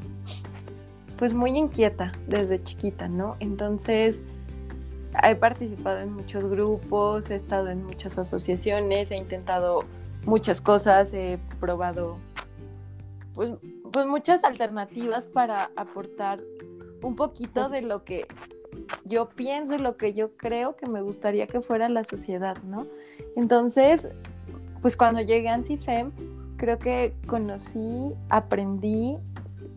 pues 1.18 1.34
muy 1.34 1.58
inquieta 1.58 2.12
desde 2.28 2.64
chiquita, 2.64 3.08
¿no? 3.08 3.36
Entonces, 3.40 4.22
he 5.24 5.36
participado 5.36 6.00
en 6.00 6.14
muchos 6.14 6.50
grupos, 6.50 7.30
he 7.30 7.36
estado 7.36 7.70
en 7.70 7.86
muchas 7.86 8.18
asociaciones, 8.18 9.12
he 9.12 9.18
intentado 9.18 9.86
muchas 10.26 10.62
cosas, 10.62 11.14
he 11.14 11.38
probado 11.60 12.18
pues 13.36 13.52
pues 13.92 14.08
muchas 14.08 14.44
alternativas 14.44 15.28
para 15.28 15.70
aportar 15.76 16.42
un 17.02 17.16
poquito 17.16 17.70
de 17.70 17.82
lo 17.82 18.04
que 18.04 18.28
yo 19.06 19.30
pienso 19.30 19.76
y 19.76 19.78
lo 19.78 19.96
que 19.96 20.14
yo 20.14 20.36
creo 20.36 20.76
que 20.76 20.88
me 20.88 21.02
gustaría 21.02 21.48
que 21.48 21.62
fuera 21.62 21.88
la 21.88 22.04
sociedad, 22.04 22.58
¿no? 22.64 22.88
Entonces, 23.36 24.08
pues 24.86 24.96
cuando 24.96 25.20
llegué 25.20 25.50
a 25.50 25.56
Antifem, 25.56 26.12
creo 26.58 26.78
que 26.78 27.12
conocí, 27.26 28.12
aprendí 28.30 29.18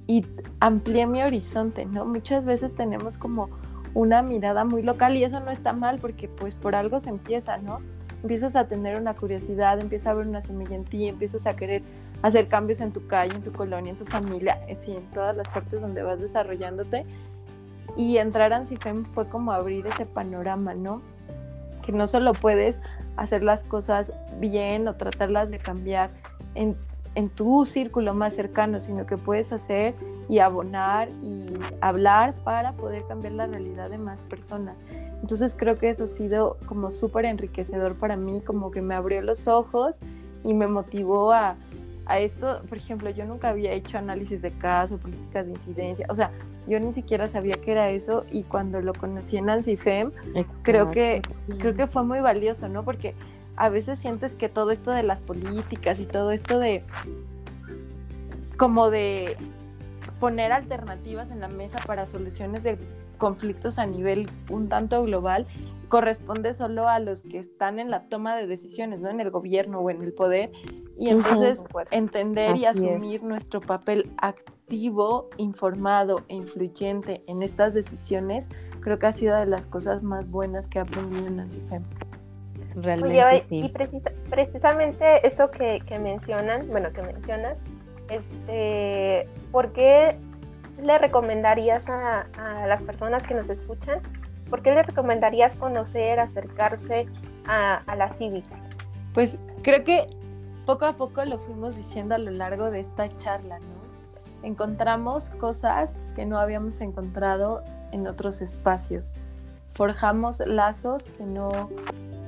y 0.07 0.27
amplié 0.61 1.07
mi 1.07 1.23
horizonte, 1.23 1.87
¿no? 1.87 2.05
Muchas 2.05 2.45
veces 2.45 2.75
tenemos 2.75 3.17
como 3.17 3.49
una 3.95 4.21
mirada 4.21 4.67
muy 4.67 4.83
local 4.83 5.17
y 5.17 5.25
eso 5.25 5.41
no 5.41 5.50
está 5.50 5.73
mal 5.73 5.99
porque 5.99 6.29
pues 6.29 6.55
por 6.55 6.75
algo 6.75 7.00
se 7.00 7.09
empieza, 7.09 7.57
¿no? 7.57 7.77
Empiezas 8.21 8.55
a 8.55 8.69
tener 8.69 9.00
una 9.00 9.15
curiosidad, 9.15 9.81
empiezas 9.81 10.09
a 10.09 10.12
ver 10.12 10.27
una 10.27 10.43
semilla 10.43 10.77
en 10.77 10.85
ti, 10.85 11.09
empiezas 11.09 11.47
a 11.47 11.57
querer 11.57 11.81
hacer 12.21 12.49
cambios 12.49 12.83
en 12.83 12.93
tu 12.93 13.07
calle, 13.07 13.35
en 13.35 13.43
tu 13.43 13.53
colonia, 13.53 13.93
en 13.93 13.97
tu 13.97 14.05
familia, 14.05 14.61
sí, 14.75 14.93
en 14.93 15.11
todas 15.12 15.35
las 15.35 15.49
partes 15.49 15.81
donde 15.81 16.03
vas 16.03 16.21
desarrollándote. 16.21 17.07
Y 17.97 18.19
entrar 18.19 18.53
a 18.53 18.57
Ansifem 18.57 19.07
fue 19.07 19.27
como 19.27 19.53
abrir 19.53 19.87
ese 19.87 20.05
panorama, 20.05 20.75
¿no? 20.75 21.00
Que 21.81 21.93
no 21.93 22.07
solo 22.07 22.35
puedes 22.35 22.79
hacer 23.18 23.42
las 23.42 23.64
cosas 23.64 24.12
bien 24.38 24.88
o 24.88 24.94
tratarlas 24.94 25.50
de 25.50 25.58
cambiar 25.58 26.10
en, 26.54 26.76
en 27.14 27.28
tu 27.28 27.64
círculo 27.64 28.14
más 28.14 28.34
cercano, 28.34 28.78
sino 28.80 29.04
que 29.06 29.16
puedes 29.16 29.52
hacer 29.52 29.94
y 30.28 30.38
abonar 30.38 31.08
y 31.22 31.46
hablar 31.80 32.34
para 32.44 32.72
poder 32.72 33.02
cambiar 33.08 33.32
la 33.32 33.46
realidad 33.46 33.90
de 33.90 33.98
más 33.98 34.22
personas. 34.22 34.76
Entonces 35.20 35.56
creo 35.58 35.76
que 35.76 35.90
eso 35.90 36.04
ha 36.04 36.06
sido 36.06 36.56
como 36.66 36.90
súper 36.90 37.25
enriquecedor 37.25 37.96
para 37.96 38.16
mí, 38.16 38.40
como 38.40 38.70
que 38.70 38.82
me 38.82 38.94
abrió 38.94 39.20
los 39.22 39.48
ojos 39.48 39.98
y 40.44 40.54
me 40.54 40.68
motivó 40.68 41.32
a, 41.32 41.56
a 42.09 42.19
esto, 42.19 42.62
por 42.69 42.79
ejemplo, 42.79 43.11
yo 43.11 43.25
nunca 43.27 43.50
había 43.50 43.73
hecho 43.73 43.99
análisis 43.99 44.43
de 44.43 44.50
caso, 44.50 44.99
políticas 44.99 45.47
de 45.47 45.53
incidencia, 45.53 46.07
o 46.09 46.15
sea, 46.15 46.31
yo 46.67 46.81
ni 46.81 46.93
siquiera 46.93 47.29
sabía 47.29 47.57
que 47.57 47.73
era 47.73 47.91
eso 47.91 48.25
y 48.31 48.43
cuando 48.43 48.81
lo 48.81 48.93
conocí 48.95 49.37
en 49.37 49.47
Nancy 49.47 49.77
Fem, 49.77 50.11
creo 50.62 50.91
que 50.91 51.23
creo 51.59 51.75
que 51.75 51.87
fue 51.87 52.05
muy 52.05 52.21
valioso, 52.21 52.69
¿no? 52.69 52.83
Porque 52.83 53.15
a 53.57 53.69
veces 53.69 53.99
sientes 53.99 54.35
que 54.35 54.49
todo 54.49 54.71
esto 54.71 54.91
de 54.91 55.03
las 55.03 55.21
políticas 55.21 56.00
y 56.00 56.07
todo 56.07 56.31
esto 56.31 56.59
de 56.59 56.83
como 58.57 58.91
de 58.91 59.37
poner 60.21 60.53
alternativas 60.53 61.31
en 61.31 61.41
la 61.41 61.49
mesa 61.49 61.79
para 61.87 62.07
soluciones 62.07 62.62
de 62.62 62.79
conflictos 63.19 63.79
a 63.79 63.87
nivel 63.87 64.29
un 64.50 64.69
tanto 64.69 65.03
global 65.05 65.47
corresponde 65.88 66.54
solo 66.54 66.88
a 66.88 66.99
los 66.99 67.23
que 67.23 67.38
están 67.38 67.78
en 67.78 67.90
la 67.90 68.09
toma 68.09 68.37
de 68.37 68.47
decisiones, 68.47 69.00
¿no? 69.00 69.11
En 69.11 69.21
el 69.21 69.30
gobierno 69.30 69.80
o 69.80 69.90
en 69.90 70.02
el 70.02 70.12
poder. 70.12 70.50
Y 70.97 71.09
entonces 71.09 71.62
entender 71.90 72.57
y 72.57 72.66
asumir 72.66 73.23
nuestro 73.23 73.61
papel 73.61 74.11
activo, 74.18 75.28
informado 75.37 76.21
e 76.28 76.35
influyente 76.35 77.23
en 77.26 77.42
estas 77.42 77.75
decisiones, 77.75 78.49
creo 78.80 78.99
que 78.99 79.07
ha 79.07 79.12
sido 79.12 79.37
de 79.37 79.47
las 79.47 79.66
cosas 79.66 80.02
más 80.02 80.28
buenas 80.30 80.68
que 80.68 80.78
he 80.78 80.83
aprendido 80.83 81.26
en 81.26 81.37
Nancy 81.37 81.61
Fem. 81.68 81.83
Realmente 82.75 83.45
sí. 83.49 83.64
Y 83.64 83.68
precisamente 84.30 85.26
eso 85.26 85.50
que, 85.50 85.80
mencionan, 85.99 86.68
bueno, 86.68 86.92
que 86.92 87.02
mencionas, 87.02 87.57
este, 88.11 89.28
¿por 89.50 89.73
qué 89.73 90.16
le 90.83 90.99
recomendarías 90.99 91.88
a, 91.88 92.26
a 92.37 92.66
las 92.66 92.83
personas 92.83 93.25
que 93.25 93.35
nos 93.35 93.49
escuchan 93.49 94.00
¿Por 94.50 94.62
qué 94.62 94.73
le 94.73 94.83
recomendarías 94.83 95.55
conocer, 95.55 96.21
acercarse 96.21 97.07
a, 97.47 97.83
la 97.97 98.09
cívica? 98.11 98.57
Pues 99.14 99.37
creo 99.62 99.85
que 99.85 100.07
poco 100.67 100.87
a 100.87 100.95
poco 100.95 101.25
lo 101.25 101.38
fuimos 101.38 101.76
diciendo 101.76 102.14
a 102.14 102.19
lo 102.19 102.31
largo 102.31 102.71
de 102.71 102.81
esta 102.81 103.14
charla, 103.19 103.59
¿no? 103.59 103.78
Encontramos 104.43 105.31
cosas 105.31 105.97
que 106.14 106.25
no 106.25 106.38
habíamos 106.38 106.81
encontrado 106.81 107.62
en 107.93 108.07
otros 108.07 108.40
espacios. 108.40 109.12
Forjamos 109.75 110.40
lazos 110.40 111.05
que 111.05 111.25
no, 111.25 111.69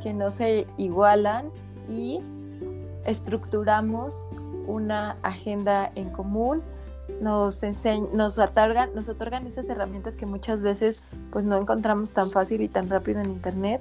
que 0.03 0.13
no 0.13 0.31
se 0.31 0.67
igualan 0.77 1.51
y 1.89 2.21
estructuramos 3.05 4.29
una 4.67 5.17
agenda 5.23 5.91
en 5.95 6.11
común 6.11 6.61
nos 7.21 7.63
nos 8.13 8.39
otorgan, 8.39 8.91
nos 8.95 9.09
otorgan 9.09 9.47
esas 9.47 9.69
herramientas 9.69 10.17
que 10.17 10.27
muchas 10.27 10.63
veces 10.63 11.05
pues 11.31 11.45
no 11.45 11.59
encontramos 11.59 12.13
tan 12.13 12.29
fácil 12.29 12.63
y 12.63 12.69
tan 12.69 12.89
rápido 12.89 13.21
en 13.21 13.31
internet, 13.31 13.81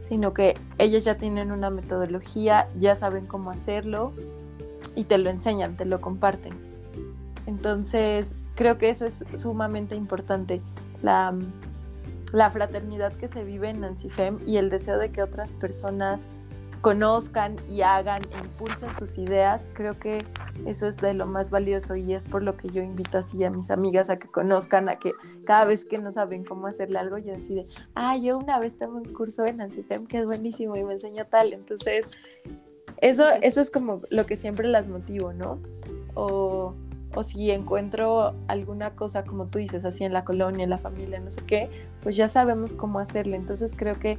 sino 0.00 0.32
que 0.32 0.56
ellos 0.78 1.04
ya 1.04 1.16
tienen 1.16 1.52
una 1.52 1.70
metodología, 1.70 2.68
ya 2.78 2.96
saben 2.96 3.26
cómo 3.26 3.50
hacerlo 3.50 4.12
y 4.96 5.04
te 5.04 5.18
lo 5.18 5.30
enseñan, 5.30 5.76
te 5.76 5.84
lo 5.84 6.00
comparten. 6.00 6.52
Entonces, 7.46 8.34
creo 8.54 8.78
que 8.78 8.90
eso 8.90 9.06
es 9.06 9.24
sumamente 9.36 9.94
importante. 9.94 10.60
La, 11.02 11.34
la 12.32 12.50
fraternidad 12.50 13.12
que 13.14 13.28
se 13.28 13.44
vive 13.44 13.70
en 13.70 13.80
Nancifem 13.80 14.38
y 14.46 14.56
el 14.56 14.70
deseo 14.70 14.98
de 14.98 15.10
que 15.10 15.22
otras 15.22 15.52
personas 15.52 16.26
conozcan 16.80 17.56
y 17.68 17.82
hagan 17.82 18.22
impulsen 18.42 18.94
sus 18.94 19.18
ideas, 19.18 19.68
creo 19.74 19.98
que 19.98 20.24
eso 20.66 20.86
es 20.86 20.96
de 20.96 21.14
lo 21.14 21.26
más 21.26 21.50
valioso 21.50 21.94
y 21.94 22.14
es 22.14 22.22
por 22.22 22.42
lo 22.42 22.56
que 22.56 22.68
yo 22.68 22.82
invito 22.82 23.18
así 23.18 23.44
a 23.44 23.50
mis 23.50 23.70
amigas 23.70 24.08
a 24.08 24.18
que 24.18 24.28
conozcan, 24.28 24.88
a 24.88 24.98
que 24.98 25.12
cada 25.44 25.66
vez 25.66 25.84
que 25.84 25.98
no 25.98 26.10
saben 26.10 26.44
cómo 26.44 26.66
hacerle 26.66 26.98
algo, 26.98 27.18
yo 27.18 27.32
decide, 27.32 27.64
ah, 27.94 28.16
yo 28.16 28.38
una 28.38 28.58
vez 28.58 28.78
tengo 28.78 28.96
un 28.96 29.12
curso 29.12 29.44
en 29.44 29.60
Antitem 29.60 30.06
que 30.06 30.20
es 30.20 30.24
buenísimo 30.24 30.76
y 30.76 30.84
me 30.84 30.94
enseñó 30.94 31.24
tal, 31.26 31.52
entonces 31.52 32.18
eso, 33.02 33.28
eso 33.42 33.60
es 33.60 33.70
como 33.70 34.00
lo 34.10 34.26
que 34.26 34.36
siempre 34.36 34.66
las 34.66 34.88
motivo, 34.88 35.32
¿no? 35.32 35.58
O, 36.14 36.74
o 37.14 37.22
si 37.22 37.50
encuentro 37.50 38.34
alguna 38.48 38.94
cosa, 38.94 39.24
como 39.24 39.46
tú 39.46 39.58
dices, 39.58 39.84
así 39.84 40.04
en 40.04 40.12
la 40.12 40.24
colonia, 40.24 40.64
en 40.64 40.70
la 40.70 40.78
familia, 40.78 41.20
no 41.20 41.30
sé 41.30 41.42
qué, 41.42 41.70
pues 42.02 42.16
ya 42.16 42.28
sabemos 42.28 42.72
cómo 42.72 43.00
hacerle, 43.00 43.36
entonces 43.36 43.74
creo 43.76 43.98
que 43.98 44.18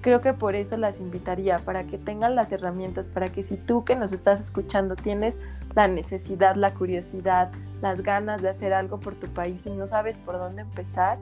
creo 0.00 0.20
que 0.20 0.32
por 0.32 0.54
eso 0.54 0.76
las 0.76 1.00
invitaría, 1.00 1.58
para 1.58 1.84
que 1.84 1.98
tengan 1.98 2.34
las 2.34 2.52
herramientas, 2.52 3.08
para 3.08 3.28
que 3.28 3.42
si 3.42 3.56
tú 3.56 3.84
que 3.84 3.96
nos 3.96 4.12
estás 4.12 4.40
escuchando 4.40 4.96
tienes 4.96 5.38
la 5.74 5.88
necesidad, 5.88 6.56
la 6.56 6.72
curiosidad, 6.72 7.50
las 7.82 8.00
ganas 8.02 8.42
de 8.42 8.48
hacer 8.48 8.72
algo 8.72 8.98
por 8.98 9.14
tu 9.14 9.26
país 9.28 9.66
y 9.66 9.70
no 9.70 9.86
sabes 9.86 10.18
por 10.18 10.38
dónde 10.38 10.62
empezar, 10.62 11.18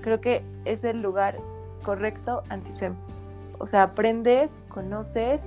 creo 0.00 0.20
que 0.20 0.42
es 0.64 0.84
el 0.84 1.02
lugar 1.02 1.36
correcto, 1.84 2.42
Ansifem. 2.48 2.94
O 3.58 3.66
sea, 3.66 3.84
aprendes, 3.84 4.58
conoces, 4.68 5.42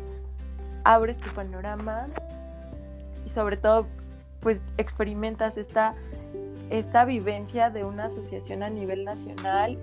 abres 0.83 1.17
tu 1.17 1.29
panorama 1.33 2.07
y 3.25 3.29
sobre 3.29 3.57
todo, 3.57 3.87
pues 4.41 4.61
experimentas 4.77 5.57
esta, 5.57 5.95
esta 6.69 7.05
vivencia 7.05 7.69
de 7.69 7.85
una 7.85 8.05
asociación 8.05 8.61
a 8.61 8.69
nivel 8.69 9.05
nacional 9.05 9.77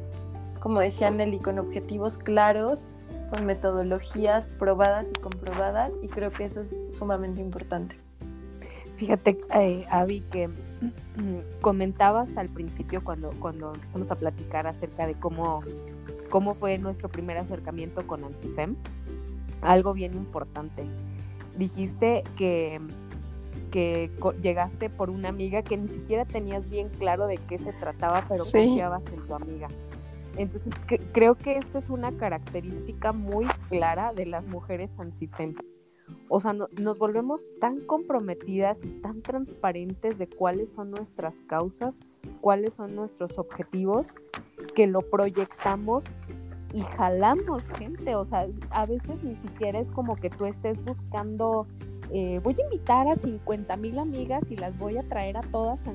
como 0.60 0.80
decía 0.80 1.10
Nelly, 1.10 1.38
con 1.38 1.58
objetivos 1.58 2.18
claros, 2.18 2.86
con 3.30 3.46
metodologías 3.46 4.48
probadas 4.58 5.08
y 5.08 5.20
comprobadas, 5.20 5.94
y 6.02 6.08
creo 6.08 6.30
que 6.30 6.44
eso 6.44 6.60
es 6.60 6.76
sumamente 6.90 7.40
importante. 7.40 7.96
Fíjate, 8.96 9.40
eh, 9.54 9.86
Avi, 9.90 10.20
que 10.20 10.48
mm, 10.48 11.60
comentabas 11.62 12.28
al 12.36 12.50
principio 12.50 13.02
cuando, 13.02 13.30
cuando 13.40 13.72
empezamos 13.72 14.10
a 14.10 14.14
platicar 14.16 14.66
acerca 14.66 15.06
de 15.06 15.14
cómo, 15.14 15.62
cómo 16.28 16.54
fue 16.54 16.76
nuestro 16.76 17.08
primer 17.08 17.38
acercamiento 17.38 18.06
con 18.06 18.24
Ancifem, 18.24 18.76
algo 19.62 19.94
bien 19.94 20.12
importante. 20.14 20.84
Dijiste 21.56 22.24
que, 22.36 22.78
que 23.70 24.10
llegaste 24.42 24.90
por 24.90 25.08
una 25.08 25.30
amiga 25.30 25.62
que 25.62 25.78
ni 25.78 25.88
siquiera 25.88 26.26
tenías 26.26 26.68
bien 26.68 26.90
claro 26.90 27.26
de 27.26 27.38
qué 27.48 27.58
se 27.58 27.72
trataba, 27.72 28.26
pero 28.28 28.44
confiabas 28.44 29.02
en 29.14 29.26
tu 29.26 29.34
amiga. 29.34 29.68
Entonces, 30.40 30.72
creo 31.12 31.34
que 31.34 31.58
esta 31.58 31.80
es 31.80 31.90
una 31.90 32.12
característica 32.12 33.12
muy 33.12 33.46
clara 33.68 34.14
de 34.14 34.24
las 34.24 34.46
mujeres 34.46 34.90
ansifem. 34.96 35.54
O 36.28 36.40
sea, 36.40 36.54
nos 36.54 36.98
volvemos 36.98 37.42
tan 37.60 37.80
comprometidas 37.80 38.78
y 38.82 38.88
tan 39.02 39.20
transparentes 39.20 40.16
de 40.16 40.28
cuáles 40.28 40.70
son 40.70 40.92
nuestras 40.92 41.34
causas, 41.46 41.94
cuáles 42.40 42.72
son 42.72 42.96
nuestros 42.96 43.36
objetivos, 43.38 44.14
que 44.74 44.86
lo 44.86 45.02
proyectamos 45.02 46.04
y 46.72 46.80
jalamos 46.80 47.62
gente. 47.76 48.16
O 48.16 48.24
sea, 48.24 48.46
a 48.70 48.86
veces 48.86 49.22
ni 49.22 49.36
siquiera 49.36 49.80
es 49.80 49.88
como 49.88 50.16
que 50.16 50.30
tú 50.30 50.46
estés 50.46 50.82
buscando, 50.86 51.66
eh, 52.14 52.40
voy 52.42 52.56
a 52.58 52.64
invitar 52.64 53.08
a 53.08 53.16
50 53.16 53.76
mil 53.76 53.98
amigas 53.98 54.42
y 54.50 54.56
las 54.56 54.76
voy 54.78 54.96
a 54.96 55.02
traer 55.02 55.36
a 55.36 55.42
todas 55.42 55.78
a 55.86 55.92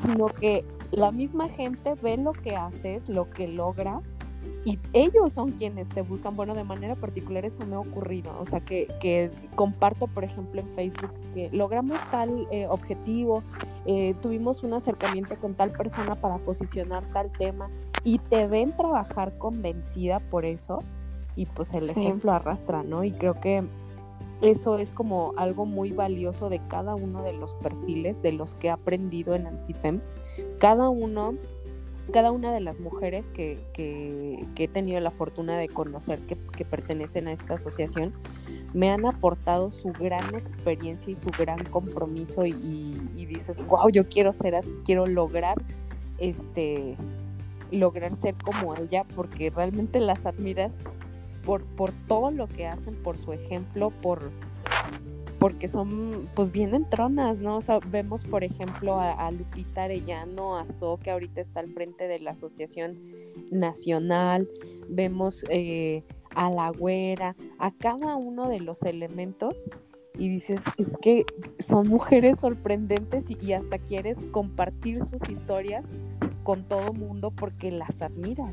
sino 0.00 0.26
que 0.26 0.64
la 0.90 1.10
misma 1.10 1.48
gente 1.48 1.94
ve 2.02 2.16
lo 2.16 2.32
que 2.32 2.56
haces, 2.56 3.08
lo 3.08 3.30
que 3.30 3.48
logras 3.48 4.02
y 4.64 4.78
ellos 4.92 5.32
son 5.32 5.52
quienes 5.52 5.88
te 5.88 6.02
buscan. 6.02 6.36
Bueno, 6.36 6.54
de 6.54 6.64
manera 6.64 6.94
particular 6.94 7.44
eso 7.44 7.64
me 7.66 7.74
ha 7.74 7.80
ocurrido. 7.80 8.32
O 8.40 8.46
sea, 8.46 8.60
que, 8.60 9.30
comparto, 9.54 10.06
por 10.06 10.24
ejemplo, 10.24 10.60
en 10.60 10.68
Facebook 10.74 11.10
que 11.34 11.50
logramos 11.50 11.98
tal 12.10 12.46
eh, 12.50 12.66
objetivo, 12.68 13.42
eh, 13.86 14.14
tuvimos 14.22 14.62
un 14.62 14.74
acercamiento 14.74 15.36
con 15.36 15.54
tal 15.54 15.72
persona 15.72 16.14
para 16.14 16.38
posicionar 16.38 17.04
tal 17.12 17.30
tema 17.32 17.68
y 18.04 18.18
te 18.18 18.46
ven 18.46 18.76
trabajar 18.76 19.36
convencida 19.38 20.20
por 20.20 20.44
eso 20.44 20.80
y 21.34 21.46
pues 21.46 21.72
el 21.72 21.88
ejemplo 21.88 22.32
arrastra, 22.32 22.82
¿no? 22.82 23.04
Y 23.04 23.12
creo 23.12 23.34
que 23.34 23.64
eso 24.42 24.76
es 24.76 24.90
como 24.90 25.32
algo 25.36 25.66
muy 25.66 25.92
valioso 25.92 26.48
de 26.48 26.60
cada 26.68 26.96
uno 26.96 27.22
de 27.22 27.32
los 27.32 27.54
perfiles 27.54 28.20
de 28.22 28.32
los 28.32 28.54
que 28.56 28.66
he 28.66 28.70
aprendido 28.70 29.36
en 29.36 29.46
Ancifem. 29.46 30.00
Cada 30.58 30.88
uno, 30.88 31.34
cada 32.12 32.32
una 32.32 32.52
de 32.52 32.60
las 32.60 32.80
mujeres 32.80 33.28
que, 33.28 33.58
he 33.76 34.68
tenido 34.68 34.98
la 35.00 35.12
fortuna 35.12 35.56
de 35.56 35.68
conocer 35.68 36.18
que, 36.26 36.64
pertenecen 36.64 37.28
a 37.28 37.32
esta 37.32 37.54
asociación, 37.54 38.12
me 38.74 38.90
han 38.90 39.06
aportado 39.06 39.70
su 39.70 39.92
gran 39.92 40.34
experiencia 40.34 41.12
y 41.12 41.16
su 41.16 41.30
gran 41.30 41.62
compromiso 41.64 42.44
y, 42.44 42.98
dices, 43.14 43.64
wow, 43.68 43.90
yo 43.90 44.08
quiero 44.08 44.32
ser 44.32 44.56
así, 44.56 44.72
quiero 44.84 45.06
lograr 45.06 45.56
este 46.18 46.96
lograr 47.70 48.14
ser 48.16 48.34
como 48.34 48.76
ella 48.76 49.04
porque 49.16 49.48
realmente 49.48 49.98
las 49.98 50.26
admiras 50.26 50.72
por, 51.44 51.64
por 51.64 51.92
todo 52.08 52.30
lo 52.30 52.46
que 52.48 52.66
hacen, 52.66 52.94
por 53.02 53.16
su 53.18 53.32
ejemplo, 53.32 53.90
por, 53.90 54.30
porque 55.38 55.68
son 55.68 56.28
pues 56.34 56.52
bien 56.52 56.74
entronas, 56.74 57.38
¿no? 57.38 57.56
O 57.56 57.62
sea, 57.62 57.80
vemos 57.90 58.24
por 58.24 58.44
ejemplo 58.44 59.00
a, 59.00 59.30
Lupita 59.30 59.84
Arellano, 59.84 60.56
a 60.56 60.70
So, 60.70 60.98
que 60.98 61.10
ahorita 61.10 61.40
está 61.40 61.60
al 61.60 61.68
frente 61.72 62.06
de 62.06 62.20
la 62.20 62.32
Asociación 62.32 62.98
Nacional, 63.50 64.48
vemos 64.88 65.44
eh, 65.48 66.04
a 66.34 66.50
la 66.50 66.70
güera, 66.70 67.36
a 67.58 67.70
cada 67.72 68.16
uno 68.16 68.48
de 68.48 68.60
los 68.60 68.82
elementos 68.82 69.68
y 70.18 70.28
dices, 70.28 70.60
es 70.76 70.96
que 70.98 71.24
son 71.58 71.88
mujeres 71.88 72.36
sorprendentes 72.40 73.24
y, 73.28 73.52
hasta 73.52 73.78
quieres 73.78 74.18
compartir 74.30 75.00
sus 75.06 75.28
historias 75.28 75.84
con 76.42 76.64
todo 76.68 76.92
mundo 76.92 77.30
porque 77.30 77.70
las 77.70 78.00
admiras. 78.02 78.52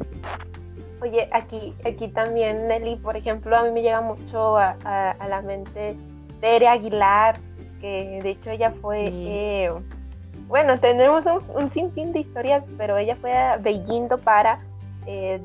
Oye, 1.02 1.30
aquí, 1.32 1.74
aquí 1.86 2.10
también, 2.10 2.68
Nelly, 2.68 2.98
por 2.98 3.16
ejemplo, 3.16 3.56
a 3.56 3.64
mí 3.64 3.72
me 3.72 3.82
llega 3.82 4.02
mucho 4.02 4.58
a, 4.58 4.72
a 5.12 5.28
la 5.28 5.42
mente 5.42 5.96
Tere 6.42 6.68
Aguilar, 6.68 7.40
que 7.80 8.20
de 8.22 8.30
hecho 8.30 8.52
ella 8.52 8.72
fue, 8.82 9.06
eh, 9.12 9.72
bueno, 10.48 10.78
tenemos 10.80 11.26
un, 11.56 11.70
sinfín 11.70 12.12
de 12.14 12.20
historias, 12.20 12.66
pero 12.78 12.98
ella 12.98 13.16
fue 13.16 13.34
a 13.34 13.58
Beijing 13.58 14.10
para, 14.24 14.60
eh, 15.06 15.40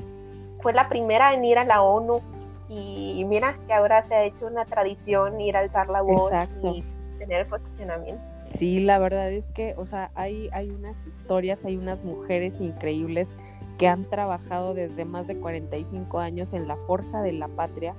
fue 0.61 0.73
la 0.73 0.89
primera 0.89 1.35
en 1.35 1.45
ir 1.45 1.59
a 1.59 1.65
la 1.65 1.83
ONU. 1.83 2.21
Y, 2.69 3.25
mira 3.27 3.57
que 3.67 3.75
ahora 3.75 4.03
se 4.03 4.15
ha 4.15 4.25
hecho 4.25 4.47
una 4.47 4.65
tradición 4.65 5.41
ir 5.41 5.57
a 5.57 5.61
alzar 5.61 5.89
la 5.89 6.01
voz 6.01 6.33
y 6.63 6.83
tener 7.19 7.43
el 7.43 7.47
posicionamiento. 7.47 8.23
Sí, 8.55 8.81
la 8.81 8.99
verdad 8.99 9.31
es 9.31 9.47
que, 9.49 9.75
o 9.77 9.85
sea, 9.85 10.11
hay, 10.15 10.49
hay 10.53 10.71
unas 10.71 10.97
historias, 11.07 11.65
hay 11.65 11.77
unas 11.77 12.03
mujeres 12.03 12.55
increíbles 12.61 13.29
que 13.79 13.89
han 13.89 14.05
trabajado 14.05 14.75
desde 14.75 15.05
más 15.05 15.27
de 15.27 15.37
45 15.37 16.19
años 16.19 16.53
en 16.53 16.69
la 16.69 16.77
forja 16.77 17.23
de 17.23 17.33
la 17.33 17.49
patria 17.49 17.95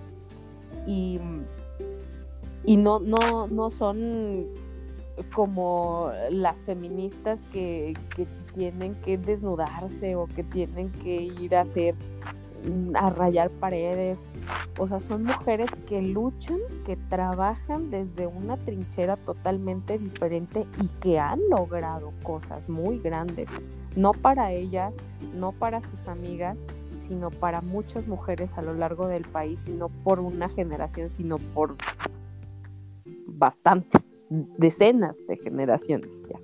y 0.87 1.19
y 2.65 2.77
no, 2.77 2.99
no, 2.99 3.47
no 3.47 3.69
son 3.69 4.47
como 5.33 6.11
las 6.29 6.57
feministas 6.61 7.39
que, 7.53 7.93
tienen 8.53 8.95
que 9.03 9.17
desnudarse 9.17 10.15
o 10.15 10.27
que 10.27 10.41
tienen 10.41 10.89
que 10.89 11.23
ir 11.23 11.57
a 11.57 11.61
hacer 11.61 11.93
mm, 12.63 12.95
a 12.95 13.09
rayar 13.09 13.49
paredes. 13.49 14.25
O 14.77 14.87
sea, 14.87 15.01
son 15.01 15.25
mujeres 15.25 15.69
que 15.89 16.01
luchan, 16.01 16.59
que 16.85 16.95
trabajan 17.09 17.89
desde 17.91 18.27
una 18.27 18.55
trinchera 18.55 19.17
totalmente 19.17 19.97
diferente 19.99 20.65
y 20.81 20.87
que 21.01 21.19
han 21.19 21.41
logrado 21.49 22.13
cosas 22.23 22.69
muy 22.69 22.99
grandes, 22.99 23.49
no 23.95 24.11
para 24.11 24.51
ellas, 24.51 24.95
no 25.33 25.51
para 25.51 25.81
sus 25.81 26.07
amigas, 26.07 26.57
sino 27.07 27.29
para 27.29 27.61
muchas 27.61 28.07
mujeres 28.07 28.57
a 28.57 28.61
lo 28.61 28.73
largo 28.73 29.07
del 29.07 29.23
país, 29.23 29.65
y 29.67 29.71
no 29.71 29.89
por 29.89 30.19
una 30.19 30.49
generación, 30.49 31.09
sino 31.11 31.37
por 31.37 31.75
bastantes, 33.27 34.01
decenas 34.29 35.17
de 35.27 35.37
generaciones 35.37 36.09
ya. 36.29 36.39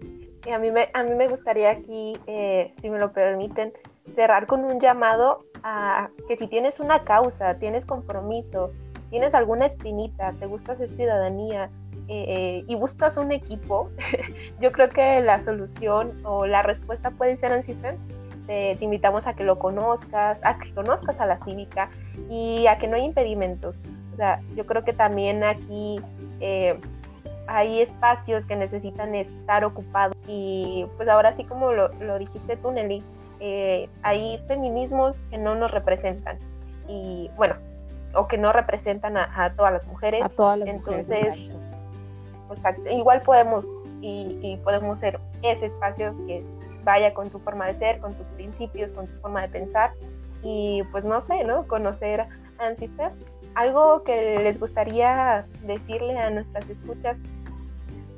Y 0.48 0.52
a 0.52 0.60
mí 0.60 0.72
me, 0.72 0.90
a 0.94 1.04
mí 1.04 1.12
me 1.16 1.28
gustaría 1.28 1.70
aquí, 1.70 2.18
eh, 2.26 2.74
si 2.82 2.90
me 2.90 2.98
lo 3.00 3.12
permiten, 3.12 3.74
cerrar 4.16 4.48
con 4.48 4.64
un 4.64 4.80
llamado 4.80 5.46
a 5.64 6.10
que 6.28 6.38
si 6.38 6.48
tienes 6.48 6.80
una 6.80 7.04
causa, 7.04 7.60
tienes 7.60 7.86
compromiso, 7.86 8.72
tienes 9.10 9.36
alguna 9.36 9.68
espinita, 9.68 10.34
te 10.40 10.48
gusta 10.48 10.74
hacer 10.74 10.90
ciudadanía 10.90 11.70
eh, 12.08 12.64
y 12.68 12.76
buscas 12.76 13.18
un 13.18 13.32
equipo, 13.32 13.90
yo 14.60 14.72
creo 14.72 14.90
que 14.90 15.22
la 15.22 15.40
solución 15.40 16.20
o 16.24 16.46
la 16.46 16.62
respuesta 16.62 17.12
puede 17.12 17.38
ser 17.38 17.52
en 17.52 17.64
CIFEM. 17.64 17.96
Te, 18.48 18.76
te, 18.76 18.86
invitamos 18.86 19.28
a 19.28 19.34
que 19.34 19.44
lo 19.44 19.60
conozcas, 19.60 20.40
a 20.42 20.58
que 20.58 20.74
conozcas 20.74 21.20
a 21.20 21.26
la 21.26 21.38
cívica 21.38 21.90
y 22.30 22.66
a 22.68 22.80
que 22.80 22.88
no 22.88 22.96
hay 22.96 23.04
impedimentos. 23.04 23.80
O 24.14 24.18
sea, 24.18 24.42
yo 24.56 24.66
creo 24.66 24.84
que 24.84 24.94
también 24.94 25.44
aquí 25.44 26.02
eh, 26.40 26.78
hay 27.48 27.82
espacios 27.82 28.46
que 28.46 28.56
necesitan 28.56 29.16
estar 29.16 29.64
ocupados 29.64 30.16
y 30.28 30.86
pues 30.98 31.08
ahora 31.08 31.34
sí 31.34 31.44
como 31.44 31.72
lo, 31.72 31.90
lo 32.00 32.18
dijiste 32.18 32.58
tú 32.58 32.72
Nelly, 32.72 33.04
eh, 33.40 33.90
hay 34.04 34.40
feminismos 34.48 35.18
que 35.30 35.38
no 35.38 35.56
nos 35.56 35.72
representan 35.72 36.38
y 36.88 37.30
bueno, 37.36 37.56
o 38.14 38.28
que 38.28 38.38
no 38.38 38.52
representan 38.52 39.18
a, 39.18 39.54
todas 39.56 39.74
las 39.74 39.86
mujeres. 39.88 40.22
A 40.24 40.30
todas 40.30 40.60
las 40.60 40.70
Entonces, 40.70 41.40
igual 42.90 43.22
podemos 43.22 43.74
y, 44.02 44.58
podemos 44.64 45.00
ser 45.00 45.20
ese 45.44 45.68
espacio 45.68 46.16
que 46.26 46.44
vaya 46.84 47.14
con 47.14 47.30
tu 47.30 47.40
forma 47.40 47.68
de 47.68 47.76
ser, 47.76 48.00
con 48.00 48.14
tus 48.14 48.26
principios, 48.28 48.94
con 48.94 49.08
tu 49.08 49.20
forma 49.22 49.44
de 49.44 49.50
pensar 49.50 49.94
y 50.44 50.84
pues 50.92 51.04
no 51.04 51.22
sé, 51.22 51.44
¿no? 51.44 51.68
Conocer 51.68 52.26
a. 52.60 53.12
Algo 53.54 54.04
que 54.04 54.40
les 54.40 54.60
gustaría 54.60 55.46
decirle 55.66 56.18
a 56.18 56.30
nuestras 56.30 56.70
escuchas 56.70 57.18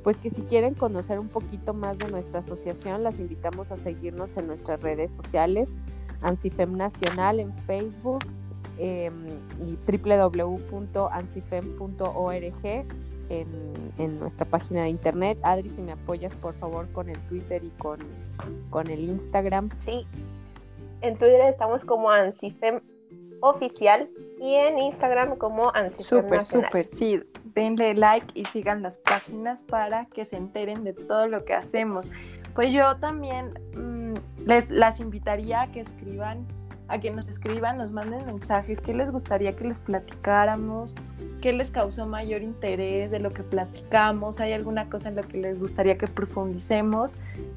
pues 0.04 0.18
que 0.18 0.30
si 0.30 0.42
quieren 0.44 0.74
conocer 0.74 1.18
un 1.18 1.30
poquito 1.30 1.74
más 1.74 1.98
de 1.98 2.10
nuestra 2.10 2.40
asociación, 2.40 3.04
las 3.04 3.18
invitamos 3.20 3.72
a 3.72 3.78
seguirnos 3.78 4.36
en 4.38 4.48
nuestras 4.48 4.82
redes 4.82 5.14
sociales, 5.14 5.70
Ancifem 6.22 6.76
Nacional 6.76 7.40
en 7.40 7.54
Facebook 7.60 8.26
em, 8.78 9.14
y 9.66 9.78
www.ancifem.org 9.88 12.86
en, 13.30 13.48
en, 13.98 14.20
nuestra 14.20 14.46
página 14.46 14.84
de 14.84 14.90
internet. 14.90 15.38
Adri, 15.44 15.70
si 15.70 15.82
me 15.82 15.94
apoyas 15.94 16.34
por 16.36 16.54
favor 16.56 16.92
con 16.92 17.10
el 17.10 17.20
Twitter 17.28 17.64
y 17.64 17.70
con, 17.72 18.00
con 18.70 18.90
el 18.90 19.00
Instagram. 19.00 19.70
Sí, 19.86 20.06
en 21.02 21.18
Twitter 21.18 21.42
estamos 21.42 21.84
como 21.84 22.10
Ancifem 22.10 22.82
Oficial 23.42 24.10
y 24.40 24.56
en 24.56 24.80
Instagram 24.80 25.38
como 25.38 25.70
Ancifem 25.74 26.22
Súper, 26.22 26.46
súper, 26.46 26.86
sí 26.86 27.22
denle 27.56 27.94
like 27.94 28.28
y 28.34 28.46
sigan 28.46 28.82
las 28.82 28.98
páginas 29.00 29.64
para 29.64 30.06
que 30.06 30.26
se 30.26 30.38
enteren 30.38 30.84
de 30.84 30.94
todo 30.94 31.28
lo 31.28 31.44
que 31.46 31.54
hacemos. 31.54 32.10
Pues 32.56 32.72
yo 32.72 32.96
también 32.98 33.54
mm, 33.76 34.46
les 34.46 34.70
las 34.70 35.00
invitaría 35.00 35.64
a 35.64 35.72
que 35.72 35.82
escriban, 35.82 36.46
a 36.94 37.00
que 37.00 37.10
nos 37.10 37.28
escriban, 37.28 37.80
nos 37.80 37.92
manden 37.92 38.24
mensajes, 38.28 38.80
qué 38.80 38.94
les 38.94 39.10
gustaría 39.10 39.56
que 39.56 39.64
les 39.64 39.80
platicáramos, 39.80 40.96
qué 41.42 41.52
les 41.52 41.72
causó 41.72 42.06
mayor 42.06 42.44
interés 42.44 43.10
de 43.10 43.18
lo 43.18 43.34
que 43.34 43.42
platicamos, 43.42 44.40
hay 44.40 44.54
alguna 44.54 44.88
cosa 44.90 45.10
en 45.10 45.16
lo 45.16 45.24
que 45.24 45.40
les 45.40 45.60
gustaría 45.60 45.98
que 45.98 46.08
profundicemos. 46.08 47.16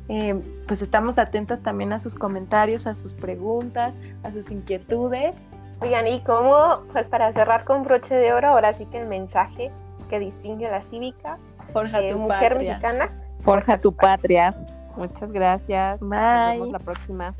Eh, 0.08 0.40
pues 0.66 0.80
estamos 0.80 1.18
atentas 1.18 1.60
también 1.60 1.92
a 1.92 1.98
sus 1.98 2.14
comentarios, 2.14 2.86
a 2.86 2.94
sus 2.94 3.12
preguntas, 3.12 3.94
a 4.22 4.32
sus 4.32 4.50
inquietudes. 4.50 5.34
Oigan, 5.80 6.06
y 6.06 6.22
como, 6.22 6.84
pues 6.94 7.06
para 7.10 7.30
cerrar 7.32 7.64
con 7.64 7.82
broche 7.82 8.14
de 8.14 8.32
oro, 8.32 8.48
ahora 8.48 8.72
sí 8.72 8.86
que 8.86 9.02
el 9.02 9.06
mensaje 9.06 9.70
que 10.08 10.18
distingue 10.18 10.66
a 10.66 10.70
la 10.70 10.82
cívica, 10.82 11.36
Forja 11.74 12.00
eh, 12.00 12.12
tu 12.12 12.18
mujer 12.20 12.52
patria. 12.54 12.70
mexicana. 12.70 13.10
Forja 13.44 13.78
tu 13.78 13.94
patria. 13.94 14.54
Muchas 14.96 15.30
gracias. 15.30 16.00
Bye. 16.00 16.08
Nos 16.08 16.52
vemos 16.52 16.70
la 16.70 16.78
próxima. 16.78 17.34